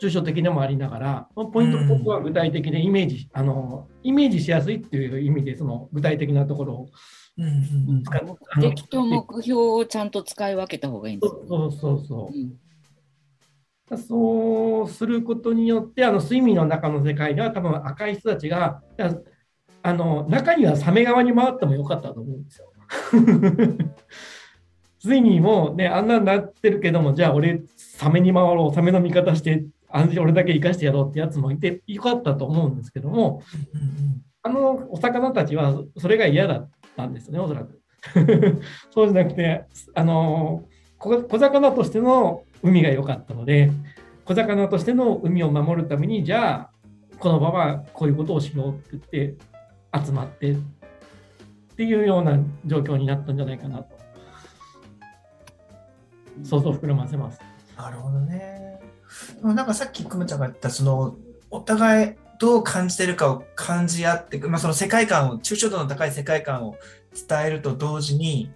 [0.00, 1.88] 抽象的でもありながら、ポイントうん。
[1.88, 6.88] ここは具体的でイメージ、あのイメージしやすいっていう意味で、その具体的なところを
[7.36, 8.02] うんうん。
[8.04, 11.44] 使っ目的と目標をちゃんと使い分けた方がいいんですよ。
[11.48, 12.38] そうそうそう。
[12.38, 12.67] うん
[13.96, 19.14] そうすることによって、あの睡眠の中の世界では、多分赤い人たちが、だ
[19.82, 22.72] あの中にはサメ側に回ってもよかったと思うんですよ。
[25.02, 29.64] 睡眠も、ね、あんなんなってるけども、じゃあ俺、サメに回ろう、サメの味方して、
[30.20, 33.42] 俺だけ生かしてやろうってやつもいてよかったと思うんですけども、
[33.74, 37.80] うんあのお魚たちはそれが嫌だったんですね、おそらく。
[38.90, 40.64] そうじゃなくて、あの
[40.98, 43.70] 小小魚としての海が良かったので、
[44.24, 46.70] 小魚としての海を守るために、じゃあ、
[47.18, 50.56] この場はこういうことをしようって言って、集まってっ
[51.76, 53.98] ていうような状況になったんじゃないかなと、
[56.44, 57.40] 想像膨らませます。
[57.76, 58.80] なるほどね。
[59.42, 61.16] なんかさっきくまちゃんが言ったその
[61.50, 66.76] お互いどう感じてるかを感じ合って、まあ、その世界観を抽象度の高い世界観を
[67.28, 68.50] 伝えると同時に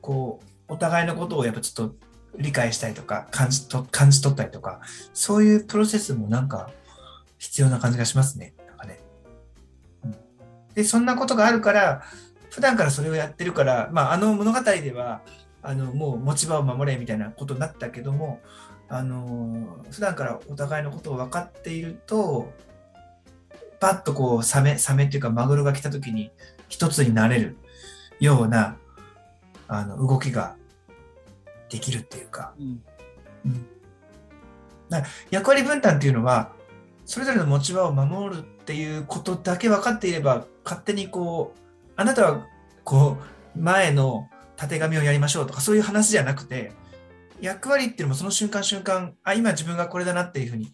[0.00, 1.94] こうお互いのことをやっぱちょっと
[2.36, 4.80] 理解したりとか感じと感じ取ったりとか
[5.12, 6.70] そういうプロセスもなんか
[7.38, 8.54] 必要な感じがしますね。
[8.66, 9.00] なんかね
[10.04, 10.16] うん
[10.74, 12.02] でそんなことがあるから
[12.50, 15.22] 普段からそれをやってるから、まあ、あの物語では
[15.62, 18.40] あのもう持ち場を守れみたいなことになったけども
[18.88, 22.52] あの普段からお互いのことを分かっていると
[23.80, 26.30] パッとこうサメサメっていうかマグロが来た時に
[26.68, 27.56] 一つになれる
[28.18, 28.76] ような
[29.68, 30.56] あの動きが
[31.70, 32.54] できるっていうか。
[32.60, 32.82] うん。
[35.30, 36.52] 役割分担っていうのは
[37.08, 42.46] それぞれの持ち場を守るっていうことだけ分かっていれば、勝手にこう、あなたは
[42.84, 43.16] こ
[43.56, 46.72] う、前のたてがみをやりましょうとか、そういう話じゃなくて、
[47.40, 50.70] 役割っていうのもその瞬間瞬間、あ、今自分がこれだなっていうふうに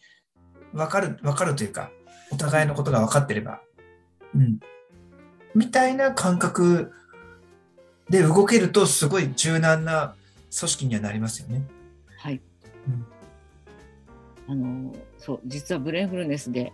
[0.73, 1.93] 分かる、分かるというか、
[2.33, 3.61] お互いのことが分かってれば、
[4.35, 4.59] うん。
[5.55, 6.91] みたいな感覚
[8.11, 10.24] で動けると、すごい柔軟な組
[10.55, 11.63] 織にはなりますよね。
[12.19, 12.41] はい。
[12.89, 13.07] うん
[14.47, 16.73] あのそう実はブレインフルネスで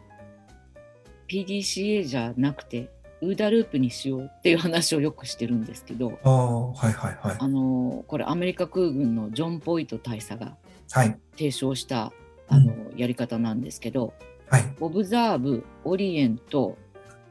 [1.28, 2.90] PDCA じゃなくて
[3.20, 7.36] ウーダループにしようっていう話をよくしてるんですけどああ、はいはいはい。
[7.38, 10.56] あのこれアメリカ空軍のジョン・ポイト大佐が
[10.90, 11.16] はい。
[11.36, 12.12] 提唱した
[12.48, 14.14] あの、やり方なんですけど
[14.48, 14.64] はい。
[14.80, 16.76] オブザーブオリエント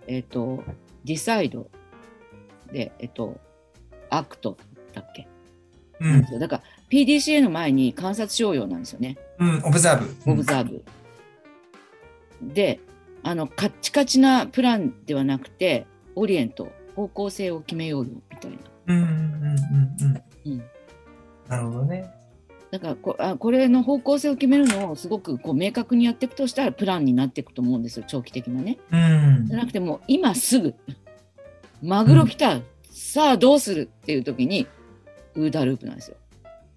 [0.08, 0.64] えっ、と
[1.04, 1.70] decide
[2.72, 3.38] でえっ、と
[4.10, 4.58] act
[4.94, 5.28] だっけ、
[6.00, 6.40] うん。
[6.40, 9.18] だから PDCA の前に観察しようよなんですよね。
[9.40, 10.84] うん、 observe。ob serve。
[12.42, 12.80] で、
[13.24, 18.58] あの、カッチカチなプランではなくて、 orient、方向性を決めようよ、みたいな。
[18.88, 20.54] うんうんうんうん。
[20.54, 20.64] うん。
[21.48, 22.10] なるほどね。
[22.72, 28.78] だからこあ、これの方向性を決めるのをすごくこう明確にやっていくとしたら、プランになっていくと思うんですよ、長期的なね。
[28.92, 29.58] うんじゃ。
[29.58, 30.76] なくてもう、今すぐ、
[31.82, 32.60] マグロ来た、
[32.92, 34.68] さあどうするっていう時に、
[35.40, 36.18] OODA ループなんですよ。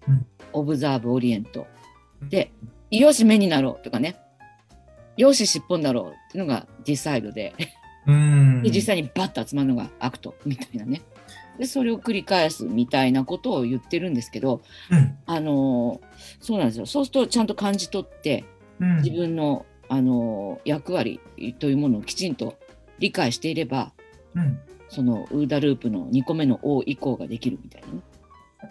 [0.07, 1.65] うん observe、orient。
[2.29, 2.51] で、
[2.91, 4.15] よし、目になろうとかね。
[5.17, 7.53] よし、尻尾になろうっていうのが decide で。
[8.05, 8.61] うん。
[8.61, 11.01] で、実際にバッと集まるのが act みたいなね。
[11.57, 15.17] で、それを繰り返すみたいなことを言ってるんですけど、うん。
[15.25, 16.07] あのー
[16.39, 16.85] そうなんですよ。
[16.85, 18.43] そうするとちゃんと感じ取って、
[18.79, 18.97] うん。
[18.97, 21.19] 自分の、あのー役割
[21.57, 22.55] というものをきちんと
[22.99, 23.91] 理解していれば、
[24.35, 24.59] うん。
[24.89, 27.93] そのウーダループの2個目の O 以降ができるみたいなね。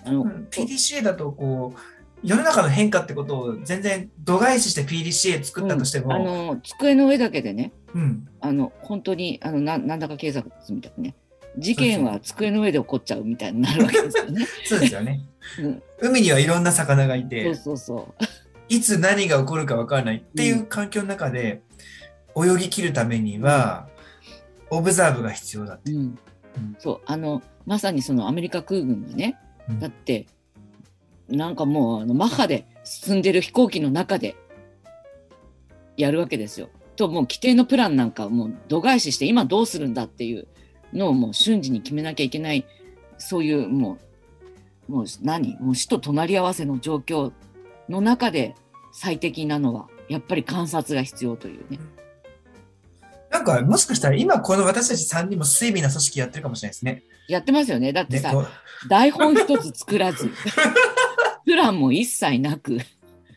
[0.05, 0.49] あの、うん。
[0.51, 1.81] PDCA だとこう
[2.23, 8.29] 世の中の変化ってことを全然度外視して PDCA 作ったとしても、あの机の上だけでね、うん。
[8.41, 11.15] あの本当にあのななんだか警察みたいなね、
[11.59, 14.47] 事件は机の上で起こっちゃうみたいになるわけですよね。
[14.65, 15.21] そうですよね。
[15.59, 18.25] うん、海にはいろんな魚がいそうて、そうそう。
[18.69, 21.63] いつ何が起こるか分からないっていう環境の中で
[22.37, 23.89] 泳ぎ切るためには、
[24.71, 25.91] オブザーブが必要だって。
[25.91, 25.99] うん。
[25.99, 26.77] うん。
[26.79, 27.01] そう。
[27.05, 29.37] あのまさにそのアメリカ空軍がね、
[29.81, 30.27] だって
[31.29, 34.37] なんかもうあのマッハで進んでる飛行機の中で
[35.97, 36.69] やるわけですよ。
[36.97, 40.47] ともう規定のプランなんかもう度外視して今どうするんだっていう
[40.93, 42.67] のをもう瞬時に決めなきゃいけない
[43.19, 43.99] そういうも
[44.89, 45.57] うもう何？
[45.59, 47.33] もう死と隣り合わせの状況
[47.89, 48.55] の中で
[48.93, 51.79] 最適なのはやっぱり観察が必要というね。
[53.33, 57.03] なんかもしかしたら今この私たち3人も睡眠な組織やってるかもしれないですね。
[57.29, 57.91] やってますよね。
[57.91, 58.35] だってさ、
[58.89, 60.31] 台本一つ作らず、
[61.47, 62.79] プランも一切なく、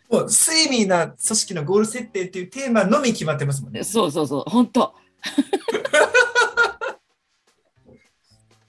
[0.10, 3.84] もう睡眠な組織のゴール設定っていうテーマのみ決まってますもんね。
[3.84, 4.93] そうそうそう、本当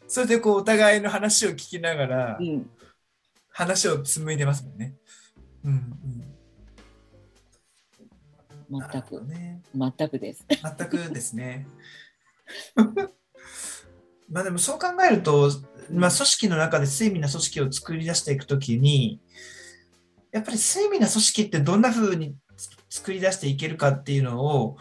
[0.06, 2.70] それでこうお互いの話を聞きながらうん、
[3.50, 4.94] 話を紡いでますもんね。
[5.64, 6.25] うんうん。
[8.70, 9.62] 全く、ね。
[9.74, 10.44] 全くです。
[10.48, 11.66] 全くですね。
[14.28, 15.50] まあでもそう考えると、
[15.90, 19.20] まあ、組織の中で睡眠な組織を作り出していくときに、
[20.32, 22.36] やっぱり睡眠な組織ってどんな風に
[22.90, 24.76] 作り出していけるかっていうのを、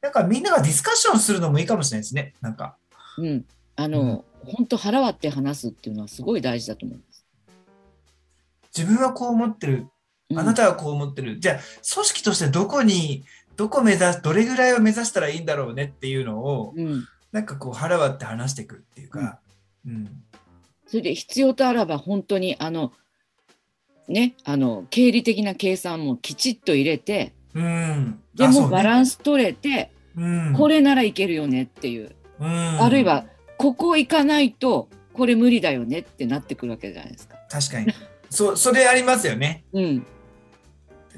[0.00, 2.34] なんかみんながディスカッションするのもいいかもしれないですね。
[2.40, 2.76] なんか。
[3.16, 3.44] うん、
[3.76, 7.26] あの、本当腹割って話すっていうのはすごい大事だと思います。
[8.76, 9.88] 自分はこう思ってる。
[10.30, 11.40] うんあなたはこう思ってる。
[11.40, 11.54] じゃあ、
[11.94, 13.24] 組織としてどこに、
[13.56, 19.38] どこ目指す、どれぐらいを目指したらいいんだろうねっていうのを、うん、なんかこう腹割って話していくっていうか、
[19.86, 20.22] うん。
[20.86, 22.92] それで必要とあらば本当にあの
[24.08, 28.20] ねあの経理的な計算もきちっと入れてうん。
[28.34, 33.26] でもバランス取れて、うん、これならいけるよねっていう、うん、あるいは
[33.58, 37.36] ここ行かないとこれ無理だよねってなってくるわけじゃないですか。
[37.50, 37.92] 確かに。
[38.30, 39.64] そそれありますよね。
[39.72, 40.06] うん、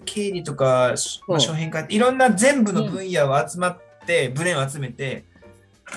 [0.04, 0.94] 経理とか、
[1.26, 5.24] まあ、商品化いろんな全部の分野を集まって、ブレを集めて、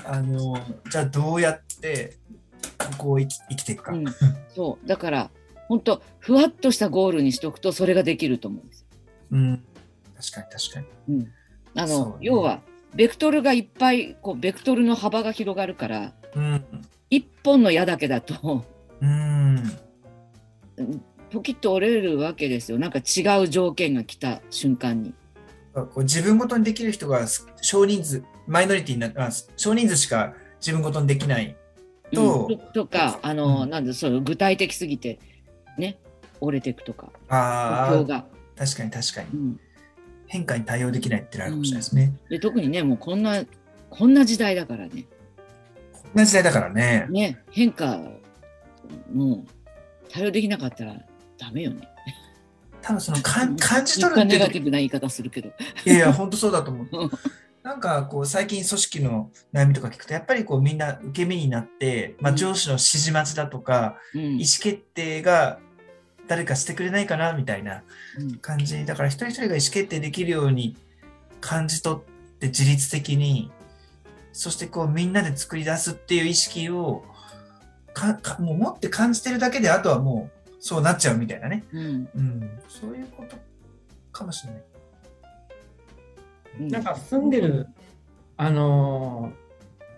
[0.05, 0.57] あの
[0.89, 2.17] じゃあどうやって
[2.77, 3.91] ここを生き生きていくか。
[3.91, 4.05] うん、
[4.53, 5.29] そうだから
[5.67, 8.87] 本当ふわっとしたゴールにしとくとそれができると思うんですよ。
[9.31, 9.63] うん、
[10.15, 11.15] 確かに確かに。
[11.15, 11.31] うん、
[11.75, 12.61] あの、ね要は
[12.95, 16.65] ベクトルがいっぱいこうベクトルの幅が広がるからうん。
[17.09, 18.65] 一本の矢だけだと
[19.01, 19.63] うん。
[21.33, 25.15] ポキッと折れるわけですよなんか違う条件が来た瞬間に。
[25.73, 27.25] こう自分ごとにできる人が
[27.59, 31.55] 少人数、マイノリティになあ少人数しか自分ごとにできない。
[32.13, 35.17] とうんとかあの、うんなんでその具体的すぎて
[35.79, 35.97] ね
[36.39, 38.25] 折れていくとかああ。
[38.55, 39.29] 確かに確かに。
[39.33, 39.59] うん
[40.27, 42.13] 変化に対応できないってなるかもしれないですね。
[42.29, 43.43] で特にねもうこんな
[43.89, 45.05] こんな時代だからね
[45.91, 47.07] こんな時代だからね。
[47.09, 47.99] ね変化
[49.11, 49.45] もう
[50.09, 50.95] 対応できなかったら
[51.45, 51.87] ダメよね。
[52.81, 55.49] 多分そのかん感じ取る一ってネガティブな言い方するけど。
[55.85, 56.87] いやいや、本当そうだと思う。
[56.91, 57.11] うん。
[57.63, 62.37] なんかこう最近組織の悩みとか聞くとやっぱりこうみんな受け身になって、まあ、うん。
[62.37, 64.21] 上司の指示待ちだとか、うん。
[64.21, 65.59] 意思決定が
[66.27, 67.83] 誰かしてくれないかなみたいな
[68.19, 68.35] うん。
[68.37, 68.85] 感じ。
[68.85, 70.75] だから一人一人が意思決定できるように
[71.39, 71.99] 感じ取っ
[72.39, 73.51] て自律的に
[74.33, 77.05] そしてこうみんなで作り出すっていう意識を
[77.93, 80.32] かかもう持って感じてるだけであとはもう
[80.65, 82.09] そうなっちゃうみたいなね、うん。
[82.15, 83.35] うん、そういうこと
[84.13, 84.63] かもしれない。
[86.61, 86.67] うん。
[86.69, 87.67] なんか住んでる、
[88.37, 89.43] あのー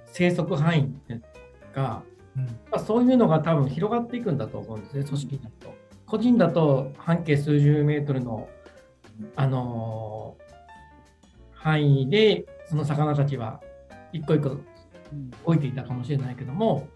[0.07, 2.45] 生息範囲っていうん。
[2.71, 5.75] まあ、そういうのが多分広がっていくんだと思うんですね、組織だと。
[6.07, 8.49] 個人だと半径数十メートルの、
[9.35, 10.45] あのー
[11.53, 13.59] 範囲でその魚たちは
[14.13, 14.53] 一個一個う
[15.15, 15.29] ん。
[15.45, 16.87] 動いていたかもしれないけども、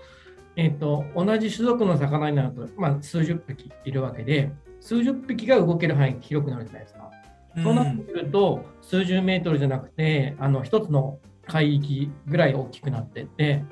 [0.62, 7.12] えー、と同じ種族の魚になると、まあ、数十匹いるわけで数十匹が動ける範囲が広くなるじゃないですか。
[7.63, 13.63] そうなってくると、数十メートルじゃなくて、あの一つの海域ぐらい大きくなってって、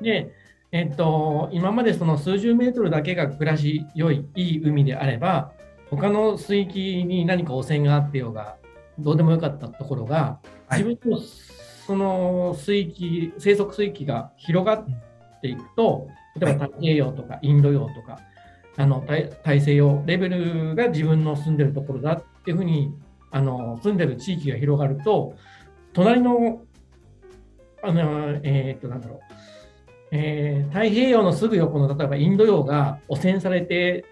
[0.00, 0.32] で、
[0.72, 5.52] えっと、今までその数十メートルだけが暮らし良い、いい海であれば、
[5.90, 8.56] 他の水域に何か汚染があってようが、
[8.98, 11.18] どうでもよかったところが、はい自分の
[11.86, 14.86] その水域、生息水域が広がっ
[15.40, 18.18] ていくと、例えば太平洋とかインド洋とか、
[18.76, 22.94] あの大大西洋レベルが自分の住んでるところだっていうふうに
[23.30, 25.34] あの住んでる地域が広がると
[25.92, 26.62] 隣の
[27.82, 29.18] あのえーっとなんだろう、
[30.12, 34.04] えー太平洋のすぐ横の例えばインド洋が汚染されて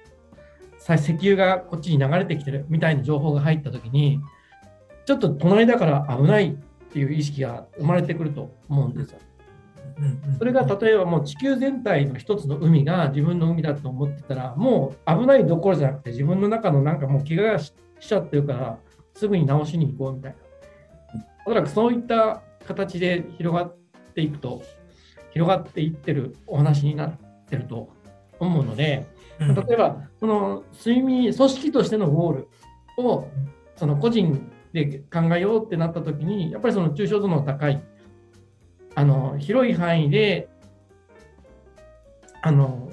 [0.79, 4.21] さ石油がこっちに流れてきてるみたいな情報が入った時に
[5.05, 9.19] ちょっと隣だから危ないっていう意識が生まれてくると思うんですよ。
[10.39, 18.79] それが例えばもう地球全体の一つの海が自分の海だと思ってたらもう危ないどころじゃなくて自分の中のなんかもう怪我がししちゃってるから
[19.15, 20.39] すぐに直しに行こうみたいな。
[21.47, 23.77] おそらくそういった形で広がっ
[24.15, 24.63] ていくと
[25.33, 27.89] 広がっていってるお話になってると
[28.39, 29.07] 思うので
[29.41, 32.49] うん例えばその睡眠組織としてのゴール
[32.99, 33.29] を
[33.77, 37.83] その個人で考えようってなった時にやっぱりその抽象度の高い
[38.97, 40.49] あの広い範囲で
[42.43, 42.91] あの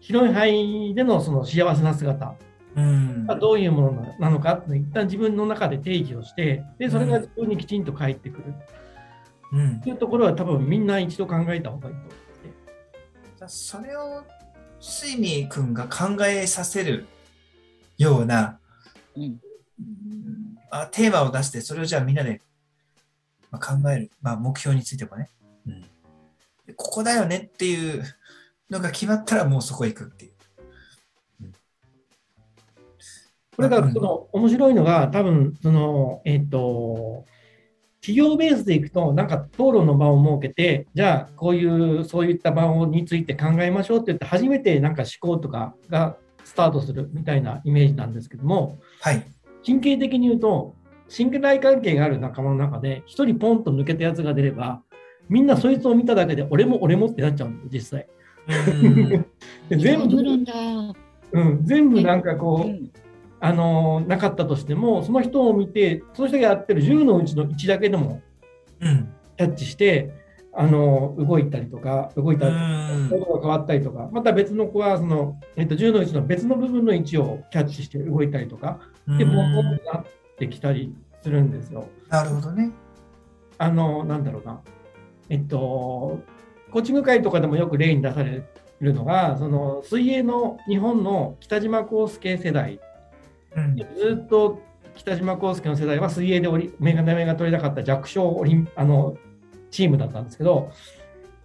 [0.00, 2.34] 広い範囲でのその幸せな姿。
[2.74, 3.26] うん。
[3.26, 8.54] がどういうものなのかって一旦自分の中で定義をしてでそれが自分にきちんと返ってくる。
[9.52, 9.76] うん。
[9.76, 12.16] っていうところは多分みんな一度考えた方がいいと思って。
[13.36, 14.22] じゃあそれを
[14.80, 17.06] スイミー君が考えさせる
[17.98, 18.58] ような、
[19.16, 19.22] うん。
[19.24, 19.38] うん
[20.70, 22.40] あテーマを出してそれをじゃあみんなで、
[23.52, 25.28] まあ、考える、まあ、目標についてもね、
[25.66, 25.84] うん
[26.66, 28.04] でここだよねっていう
[28.70, 30.32] のが決まったらもうそこ行くっていう。
[33.56, 37.26] これがその面白いのが、多分その、えっ、と、
[38.00, 49.22] 企業ベースでいくと、なんか討論の場を設けて、じゃあ、こういう、そういった場について考えましょうって言って、初めてなんか思考とかがスタートするみたいなイメージなんですけども、はい。
[49.64, 50.74] 神経的に言うと、
[51.12, 54.80] 信頼関係がある仲間の中で、一人ポンと抜けたやつが出れば、
[55.28, 58.06] みんなそいつを見ただけで、俺も俺もってなっちゃうんですよ、
[58.48, 58.82] 実際。
[58.82, 59.26] うん。
[59.68, 60.52] で全部、そうなんだ。
[61.32, 62.90] うん、全部なんかこう、うん。
[63.40, 68.22] あのなかったとしても、その人を見て、その人がやってる10のうちの1だけでも
[68.80, 69.08] うん。
[69.36, 70.14] キャッチして、
[70.54, 72.54] あの動いたりとか、動いたり
[73.10, 78.80] とが変わったりとか、また別の子はその、えっと、10のうちの別の部分の位置をキャッチして動いたりとか、
[79.18, 80.04] で、ボンボンになっ
[80.46, 81.88] てきたりするんですよ。
[82.08, 82.70] なるほどね。
[83.58, 84.60] あの、なんだろうな。
[85.28, 86.20] えっと、
[86.70, 88.42] コーチング会とかでもよく例に出され
[88.80, 92.80] るのが、その水泳の日本の北島康介世代
[93.54, 93.84] うんず
[94.24, 94.60] っと
[94.96, 99.16] 北島康介の世代は水泳でメガネメが取りたかった弱小オリンあの
[99.70, 100.70] チームだったんですけど、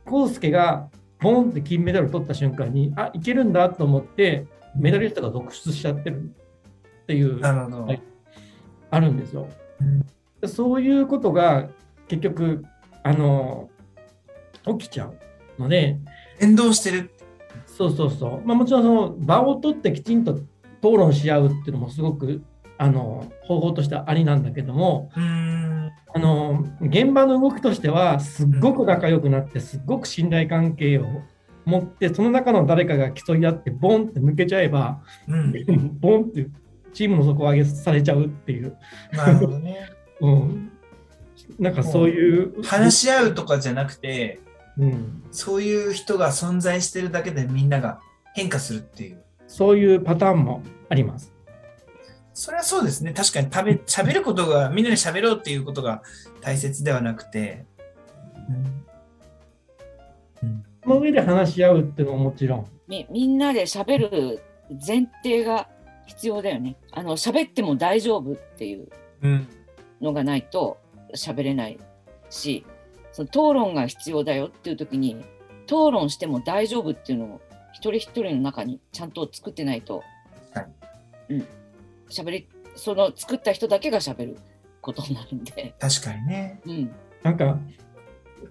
[0.09, 0.89] 康介が
[1.19, 4.45] ポンって金メダル取った瞬間に、あいけるんだと思って、
[4.75, 6.31] メダリストが続出しちゃってる
[7.03, 7.95] っていう、なるほど。
[8.91, 9.47] はいあるんですよ。
[10.41, 10.49] うん。
[10.49, 11.67] そういうことが
[12.07, 12.63] 結局、
[13.03, 13.69] あの
[14.65, 15.97] 起きちゃうので、
[16.39, 17.11] 連動してる。
[17.65, 20.33] そうそうそう、まあ、もちろんその場を取ってきちんと
[20.81, 22.41] 討論し合うっていうのもすごく
[22.77, 25.11] あの方法としてはありなんだけども。
[25.15, 25.91] うん。
[26.13, 31.05] あの現場の動きとしてはすっごく仲良くなってすっごく信頼関係を
[31.65, 35.53] 持ってその中の誰かが競い合ってボンって抜けちゃえばうん。
[35.99, 36.47] ボンって
[36.97, 38.75] チームの底上げされちゃうっていう、
[39.11, 39.87] なるほどね。
[40.19, 40.71] うん、
[41.59, 44.39] なんかそういう話し合うとかじゃなくて、
[44.79, 47.99] うん、そういう人が存在してるだけでみんなが
[48.33, 49.21] 変化するっていう。
[49.45, 51.31] そういうパターンもあります。
[52.33, 53.13] それはそうですね。
[53.13, 56.01] 確かに食べ 喋ることが、みんなで喋ろうっていうことが
[56.41, 57.65] 大切ではなくて、
[58.49, 62.67] うんうんその上で話し合うっていうのももちろん。
[62.87, 65.67] みみんなで喋る前提が
[66.07, 66.75] 必要だよね。
[66.91, 68.87] あの喋っても大丈夫っていう
[69.21, 69.47] うん。
[70.01, 70.77] のがないと
[71.15, 71.79] 喋れない
[72.29, 72.65] し、
[73.11, 75.15] その討論が必要だよっていう時に
[75.65, 77.41] 討論しても大丈夫っていうのを
[77.73, 80.03] 一人一人の中にちゃんと作ってないと、
[80.53, 80.67] はい
[81.29, 81.47] うん、
[82.09, 84.37] 喋りその作った人だけが喋る
[84.81, 86.61] ことになるんで、確かにね。
[86.65, 86.91] うん、
[87.23, 87.57] なんか、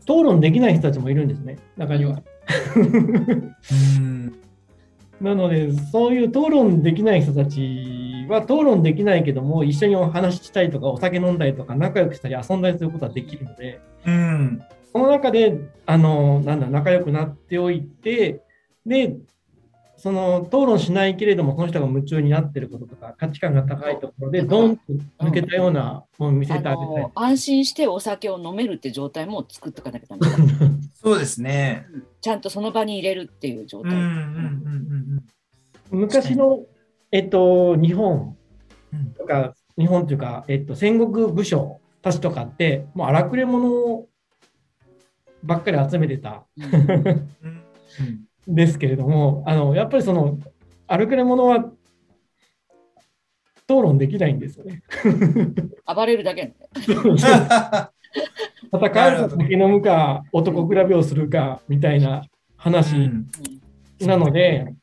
[0.03, 2.21] 討論できない人たちもいるんですね、中には。
[2.77, 4.39] うん
[5.21, 14.63] なので、そういう討論できない人たちは、討論できないけども、一緒にお話ししたりとか、お酒飲んだりとか、仲良くしたり、遊んだりすることはできるので、うん。
[14.93, 18.43] その中で、あの、なんだ、仲良くなっておいて、
[18.85, 19.17] で、
[20.07, 24.83] その討論しないけれども、その人が夢中になってることとか、価値観が高いところで、ドンと
[25.19, 26.77] 抜けたようなものを見せてあげたい。
[26.77, 27.13] あの。
[27.17, 30.37] 安心してお酒を飲めるって状態も作っとかなきゃダメだ。
[30.95, 31.89] そうですね。
[31.93, 32.07] うん。
[32.21, 33.95] ちゃんとその場に入れるっていう状態。
[33.95, 35.23] うんうんうん
[35.91, 36.67] 昔の、
[37.11, 38.37] えっと、日本。
[38.93, 39.13] うん。
[39.15, 44.07] とか、日本というか、えっと、戦国武将たちとかって、もう荒くれ者
[45.43, 46.45] ばっかり集めてた。
[46.57, 46.65] うん。
[46.71, 50.39] うんうんんですけれども、あのやっぱりその
[50.87, 51.59] 荒くれ者は
[53.69, 54.83] 討論できないんですよね。
[55.87, 57.91] 暴れるだけなんだよ
[58.73, 62.25] 戦うか酒飲むか男比べをするかみたいな
[62.57, 63.27] 話うん
[64.01, 64.75] なので、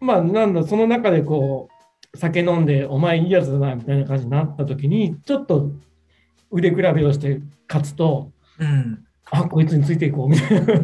[0.00, 1.68] まあなんだその中でこ
[2.14, 5.70] う酒飲んでお前いいやつだなみたいな感じになった時にちょっと
[6.50, 10.74] 腕比べをして勝つとうんあこいつについていこうみたいな。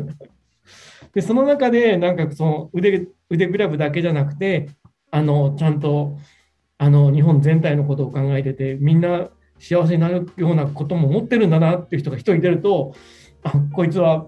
[1.14, 4.68] でその中でなんかその腕腕比べだけじゃなくて
[5.10, 6.18] あのちゃんと
[6.78, 12.94] あの日本全体のことを考えててみんな幸せになるようなことも持ってるんだなっていう人が一人出ると
[13.42, 14.26] あこいつは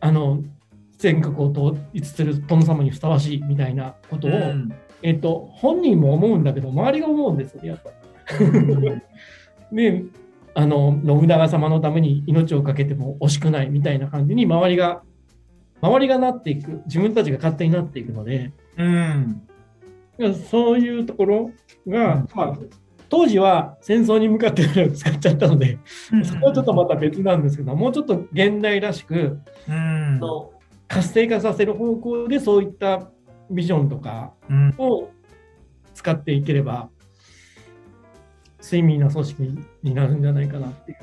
[0.00, 0.42] あの
[0.98, 7.90] 全国を統一する殿様にふさわしいみたいなことを、うんえっと、本人も思うんだけど周りが思うんですよねやっぱ
[9.70, 9.72] り。
[9.92, 10.04] で
[10.54, 15.02] あの信長様のために命を懸けても惜しくないみたいな感じに周りが
[15.84, 19.42] 周りがなっていく自分たちが勝手になっていくのでうん。
[20.48, 21.50] そういうところ
[21.86, 22.28] が、うん。
[22.34, 22.58] まあ、
[23.10, 25.78] 当時は戦争に向かって使っちゃったので
[26.24, 30.20] そこはちょっとまた別なんですけどもうちょっと現代らしくうん。
[30.88, 33.10] 活性化させる方向でそういった
[33.50, 34.74] ビジョンとかうん。
[34.78, 35.10] を
[35.92, 36.88] 使っていければ
[38.62, 40.98] 睡眠な組織になるんじゃないかなっていう。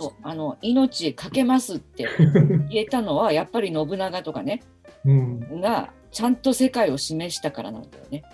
[0.00, 2.08] そうあの命かけますって
[2.70, 4.62] 言えたのはやっぱり信長とかね
[5.04, 8.24] うんがちゃんと世界を示したからなんだよね。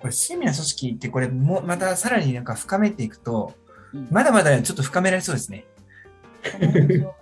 [0.00, 3.54] これ、シーミな組織って、これ、もまたさらになんか深めていくと、
[3.92, 5.64] うんまだまだちょっと深められそうですね。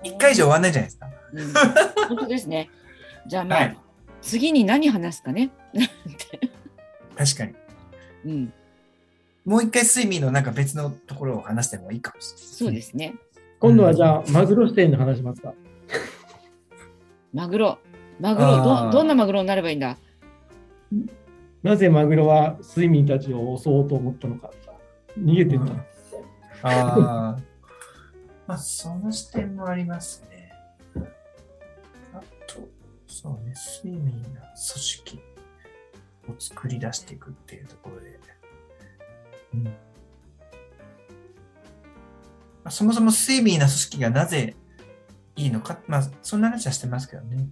[0.03, 1.07] 一回以上終わんないじゃないですか。
[1.33, 1.53] うん
[2.09, 2.71] 本当ですね。
[3.27, 3.79] じゃあまあ、はい
[4.21, 5.51] 次に何話すかね。
[7.17, 7.55] 確かに。
[8.25, 8.53] うん、
[9.47, 12.47] もう一回スイミーのなんか別のところを話してもいいかもしれない。
[12.47, 13.15] そうですね。
[13.61, 15.55] 今度はじゃあ、マグロ視点で話しますか。
[17.33, 17.79] マグロ。
[18.19, 19.97] マグロど、どんなマグロになればいいんだ？
[21.63, 24.51] なぜマグロはスイミーたちを襲おうと思ったのか。
[25.17, 26.69] 逃げてった。
[26.69, 27.39] ああ。
[28.49, 30.53] まあ、その視点もありますね。
[32.13, 32.69] あと、
[33.07, 35.21] そうね、睡眠な組織
[36.31, 38.19] を作り出していくっていうところで。
[39.57, 39.65] うん
[42.67, 44.57] まあ、そもそも睡眠な組織がなぜ
[45.37, 47.49] いいのか、まあ、そんな話はしてますけどね。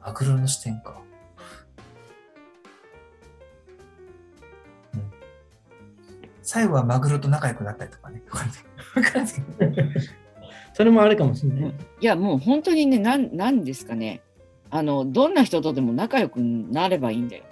[0.00, 1.00] マグロの視点か。
[4.94, 5.04] うん
[6.42, 8.22] 最後はマグロと仲良くなったりとかね。
[8.30, 8.58] わかんない
[8.96, 9.90] わかんないですけど。
[10.74, 11.74] それもあるかもしれない。
[12.00, 14.22] いやもう本当にねなんなんですかね
[14.74, 17.44] あのどんな人とでも仲良くなればいいんだよ。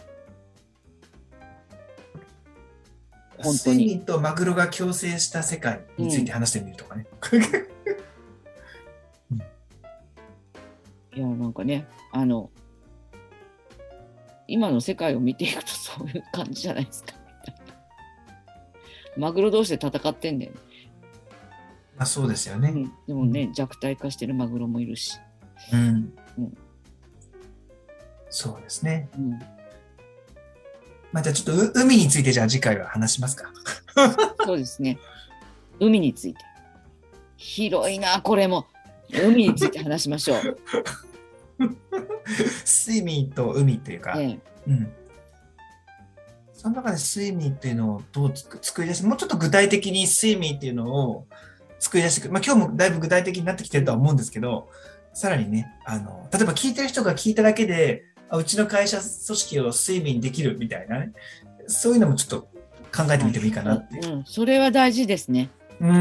[3.39, 7.07] 本当にとマグロが共生した世界について話してみるとかね。
[11.15, 12.51] いやなんかねあの
[14.49, 17.13] 今の世界を見ていくとそういう感じじゃないですか。
[19.17, 20.59] マグロ同士で戦ってんだよね。
[21.99, 22.71] あそうですよね。
[22.71, 25.21] うん、でもね、弱体化してるマグロもいるし。
[25.73, 26.13] うん。
[26.37, 26.59] うん
[28.33, 29.09] そうですね。
[29.17, 29.31] うん、
[31.13, 33.53] まあ、じゃあちょっとう海についてじゃあ次回は話しますか。
[34.45, 34.99] そうですね。
[35.79, 36.41] 海について。
[37.37, 38.67] 広いな、これも。
[39.13, 40.59] 海について話しましょう。
[42.65, 44.93] 睡眠と海っていうか、えうん。
[46.55, 51.27] その中で睡眠っていうのをどうつく作り出すもうちょっと具体的に睡眠っていうのを
[51.79, 52.33] 作り出していく。
[52.33, 54.71] まあ今日もだいぶ具体的になってきてるとは思うんですけど、
[55.13, 61.13] さらにね、あの、例えば聞いてる人が聞いただけで、あうちの会社組織を睡眠できるみたいなね、
[61.67, 62.49] そういうのもちょっと
[62.97, 64.15] 考えてみてもいいかなっていう。
[64.15, 65.51] うん、それは大事ですね。
[65.81, 65.95] うんう。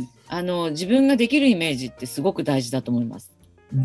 [0.00, 3.32] ん、あの自分ができるイメージってすごく大事だと思います。
[3.72, 3.78] そ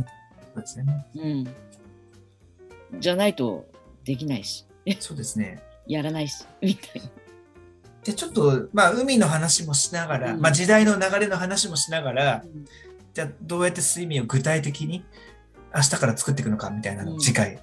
[0.57, 1.05] うですね。
[1.15, 2.99] うん。
[2.99, 3.67] じゃないと
[4.03, 4.65] できないし、
[4.99, 5.61] そうですね。
[5.87, 7.09] やらないし、みたいな。
[8.03, 12.43] で、ちょっと、まあ、海の話もしながら、うんまあ、時代の流れの話もしながら、
[13.13, 15.03] じゃあ、どうやって睡眠を具体的に
[15.75, 17.59] 明日から作っていくのかみたいなの次回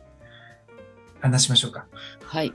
[1.26, 1.86] 話しましょうか。
[2.22, 2.52] はい。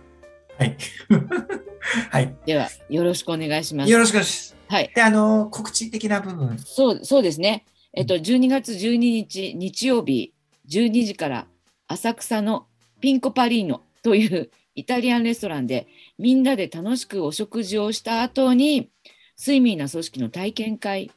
[0.58, 0.78] はい。
[2.10, 2.36] はい。
[2.46, 3.98] では、よろしくお願いしますよ。
[3.98, 4.56] ろしくお願いします。
[4.68, 4.92] はい。
[4.94, 6.58] で、あの、告知的な部分。
[6.60, 7.66] そう、そうですね。
[7.94, 10.34] えっと、12月12日、日曜日、
[10.70, 11.48] 12時から、
[11.88, 12.68] 浅草の
[13.02, 18.90] ピンコパリーノという イタリアンレストランで、みんなで楽しくお食事をした後に、
[19.36, 21.12] スイミーな組織の体験会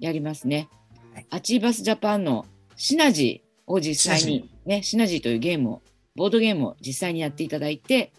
[0.00, 0.68] やりますね
[1.12, 1.26] はい。
[1.30, 5.82] アチーバスジャパンのシナジーを実際に、ね、シナジーというゲームを、
[6.16, 8.12] ボードゲームを実際にやっていただいて、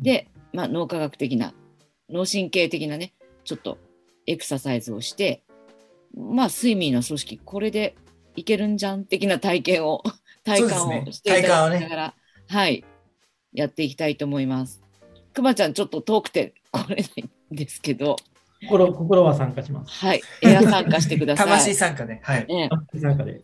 [0.00, 1.54] で、まあ、脳科学的な、
[2.10, 3.78] 脳神経的なね、ちょっと
[4.26, 5.44] エクササイズをして、
[6.14, 7.96] まあ、スイミーの組織、これで
[8.34, 10.02] いけるんじゃん的な体験を、
[10.44, 12.14] 体感をしていただ体感をねきながら、
[12.48, 12.84] はい、
[13.52, 14.82] やっていきたいと思います。
[15.32, 17.24] くまちゃん、ちょっと遠くて来れない
[17.54, 18.16] んですけど、
[18.68, 19.92] 心心は参加します。
[19.92, 21.46] はい、エア参加してください。
[21.48, 22.20] 魂参加ね。
[22.22, 22.46] はい。
[22.46, 22.70] ね、
[23.00, 23.42] 参加で。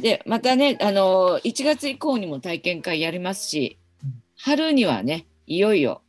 [0.00, 6.02] で、またね、あの、1月以降にも体験会やりますしうん、春にはね、いよいよ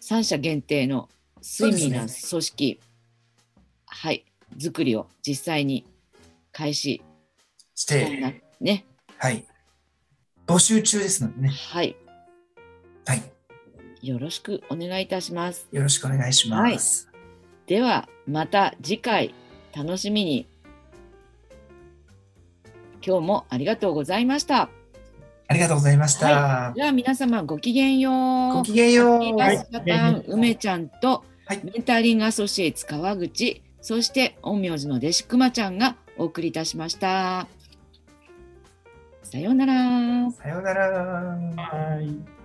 [0.00, 1.08] 3社限定の
[1.40, 2.80] スイミーな組そ織、
[3.86, 4.24] はい、
[4.58, 5.86] 作りを実際に
[6.52, 7.02] 開始
[7.74, 8.86] して、、ね、
[9.16, 9.44] はい。
[10.46, 11.48] 募集中ですのでね。
[11.48, 11.96] はい、
[13.06, 13.22] はい。
[14.02, 15.66] よろしくお願いいたします。
[15.72, 17.08] よろしくお願いします。
[17.66, 19.34] では、また次回、
[19.76, 20.46] 楽しみに。
[23.04, 24.70] 今日もありがとうございました。
[25.50, 26.72] ありがとうございました。
[26.74, 28.54] では皆様ごきげんよう。
[28.54, 29.06] ごきげんよう。
[29.12, 37.46] ハッピーバスジャパン梅ちゃんと、はいメンタリングアソシエイツ川口、そして陰陽師の弟子くまちゃんがお送りいたしました。
[39.22, 40.30] さようなら。
[40.32, 40.90] さようなら。
[40.90, 42.38] はい。